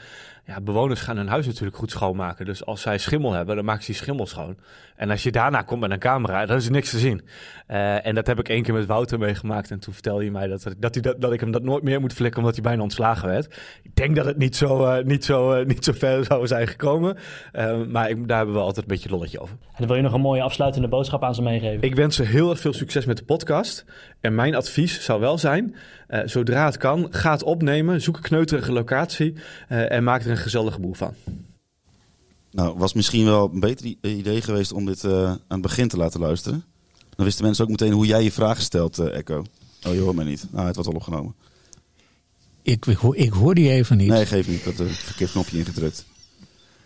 [0.46, 2.44] Ja, bewoners gaan hun huis natuurlijk goed schoonmaken.
[2.44, 4.56] Dus als zij schimmel hebben, dan maken ze die schimmel schoon.
[4.96, 7.22] En als je daarna komt met een camera, dan is er niks te zien.
[7.66, 9.70] Eh, en dat heb ik één keer met Wouter meegemaakt.
[9.70, 12.00] En toen vertelde hij mij dat, dat, hij dat, dat ik hem dat nooit meer
[12.00, 13.58] moet flikken, omdat hij bijna ontslagen werd.
[13.82, 16.66] Ik denk dat het niet zo, eh, niet zo, eh, niet zo ver zou zijn
[16.66, 17.16] gekomen.
[17.88, 19.56] Maar ik, daar hebben we altijd een beetje lolletje over.
[19.60, 21.82] En dan wil je nog een mooie afsluitende boodschap aan ze meegeven.
[21.82, 23.84] Ik wens ze heel erg veel succes met de podcast.
[24.20, 25.74] En mijn advies zou wel zijn,
[26.24, 29.34] zodra het kan, ga het opnemen, zoek een kneuterige locatie
[29.68, 31.14] en maak er een gezellige boel van.
[32.50, 35.96] Nou, was misschien wel een beter idee geweest om dit eh, aan het begin te
[35.96, 36.64] laten luisteren.
[37.16, 39.44] Dan wisten mensen ook meteen hoe jij je vragen stelt, eh, Echo.
[39.86, 40.44] Oh, je hoort mij niet.
[40.50, 41.34] Nou, het wordt al opgenomen.
[42.62, 44.08] Ik, ik, hoor- ik hoor die even niet.
[44.08, 44.58] Nee, geef niet.
[44.58, 46.04] Ik had een verkeerd knopje ingedrukt.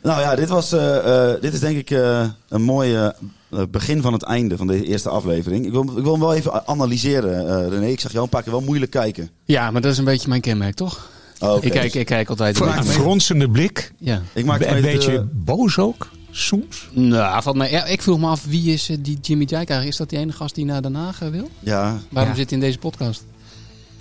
[0.02, 4.02] Nou ja, dit, was, eh, eh, dit is denk ik eh, een mooi eh, begin
[4.02, 5.66] van het einde van deze eerste aflevering.
[5.66, 7.86] Ik wil, ik wil hem wel even analyseren, eh, René.
[7.86, 9.30] Ik zag jou een paar keer wel moeilijk kijken.
[9.44, 11.10] Ja, maar dat is een beetje mijn kenmerk, toch?
[11.40, 11.64] Oh.
[11.64, 12.60] Ik, kijk, ik kijk altijd...
[12.60, 13.92] Een fronsende blik.
[13.98, 14.22] Ja.
[14.32, 16.88] Ik maak Een beetje eh, boos ook, soms.
[16.92, 19.88] Nou, valt mij, ja, ik vroeg me af, wie is eh, die Jimmy eigenlijk?
[19.88, 21.50] Is dat die ene gast die naar Den Haag eh, wil?
[21.60, 22.38] ja, Waarom Ja.
[22.38, 23.24] zit hij in deze podcast?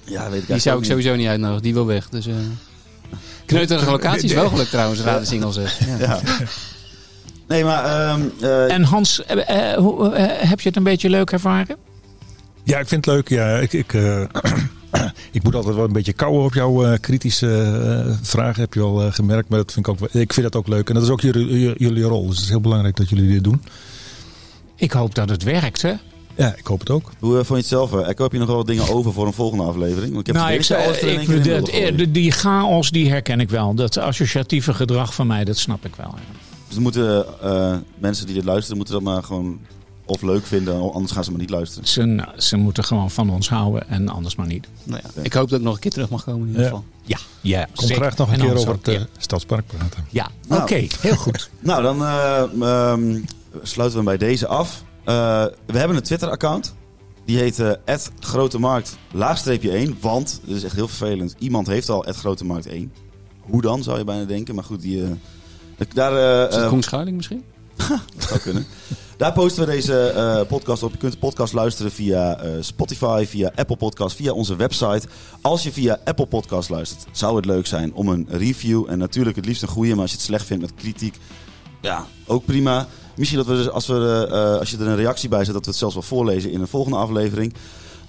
[0.03, 1.61] ja, weet ik Die zou ik sowieso niet uitnodigen.
[1.63, 2.09] Die wil weg.
[2.09, 2.33] Dus, eh
[3.45, 5.79] kneuterige locatie is wel gelukt trouwens, Raden Single zegt.
[5.99, 6.19] Ja.
[7.47, 8.09] Nee, maar...
[8.09, 11.77] ehm, eh, En Hans, heb je het een beetje leuk ervaren?
[12.63, 13.29] Ja, ik vind het leuk.
[13.29, 14.23] Ja, ik, ik, eh,
[15.35, 17.61] ik moet altijd wel een beetje kouwen op jouw eh, kritische
[18.07, 19.49] eh, vragen, heb je al eh, gemerkt.
[19.49, 20.87] Maar dat vind ik, ook, wel- ik vind dat ook leuk.
[20.87, 22.25] En dat is ook jullie, jullie rol.
[22.27, 23.61] Dus het is heel belangrijk dat jullie dit doen.
[24.75, 25.93] Ik hoop dat het werkt, hè?
[26.35, 27.11] Ja, ik hoop het ook.
[27.19, 27.93] Hoe vond je het zelf?
[27.93, 30.13] Echo, heb je nog wel wat dingen over voor een volgende aflevering?
[30.13, 33.49] Want ik heb nou, het ik, alles ik, de de- die chaos, die herken ik
[33.49, 33.73] wel.
[33.73, 36.13] Dat associatieve gedrag van mij, dat snap ik wel.
[36.15, 36.21] ja.
[36.67, 39.59] Dus moeten eh, mensen die dit luisteren, moeten dat maar gewoon
[40.05, 41.87] of leuk vinden, anders gaan ze maar niet luisteren.
[41.87, 44.67] Ze, nou, ze moeten gewoon van ons houden en anders maar niet.
[44.83, 46.67] Nou ja, ik hoop dat ik nog een keer terug mag komen in ieder Ja.
[46.67, 46.85] geval.
[47.03, 49.05] Ja, ja Kom graag nog een En keer over het eh, ja.
[49.17, 50.05] Stadspark praten.
[50.09, 50.61] Ja, Nou.
[50.61, 51.49] oké, heel goed.
[51.59, 53.19] Nou, dan eh, ehm,
[53.61, 54.83] sluiten we bij deze af.
[55.03, 55.13] Eh,
[55.65, 56.73] we hebben een Twitter-account.
[57.25, 59.97] Die heet eh @grotemarkt laagstreepje 1.
[60.01, 62.91] Want, dit is echt heel vervelend, iemand heeft al @grotemarkt 1.
[63.39, 64.55] Hoe dan, zou je bijna denken.
[64.55, 65.09] Maar goed, die, eh,
[65.93, 67.43] daar, eh, Is het Koen Schuiling misschien?
[68.15, 68.65] dat zou kunnen.
[69.17, 70.91] Daar posten we deze eh, podcast op.
[70.91, 75.07] Je kunt de podcast luisteren via eh, Spotify, via Apple Podcast, via onze website.
[75.41, 78.85] Als je via Apple Podcast luistert, zou het leuk zijn om een review.
[78.89, 81.17] En natuurlijk het liefst een goede, maar als je het slecht vindt met kritiek,
[81.81, 82.87] ja, ook prima.
[83.15, 85.63] Misschien dat we, dus, als, we, eh, als je er een reactie bij zet, dat
[85.63, 87.53] we het zelfs wel voorlezen in een volgende aflevering.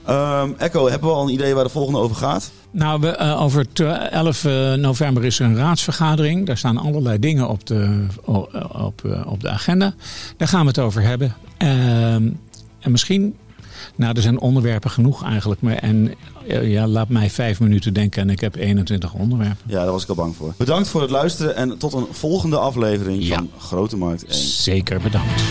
[0.07, 2.51] Ehm, Echo, hebben we al een idee waar de volgende over gaat?
[2.71, 3.81] Nou, we, eh, over tw-
[4.11, 6.47] 11 eh, november is er een raadsvergadering.
[6.47, 8.07] Daar staan allerlei dingen op de,
[8.73, 9.95] op, eh, op de agenda.
[10.37, 11.35] Daar gaan we het over hebben.
[11.57, 12.29] Ehm,
[12.81, 13.37] en misschien,
[13.97, 15.61] nou, er zijn onderwerpen genoeg eigenlijk.
[15.61, 16.15] Maar, en
[16.63, 19.65] ja, laat mij vijf minuten denken en ik heb 21 onderwerpen.
[19.67, 20.55] Ja, daar was ik al bang voor.
[20.57, 23.35] Bedankt voor het luisteren en tot een volgende aflevering Ja.
[23.37, 24.35] van Grote Markt 1.
[24.39, 25.43] Zeker bedankt.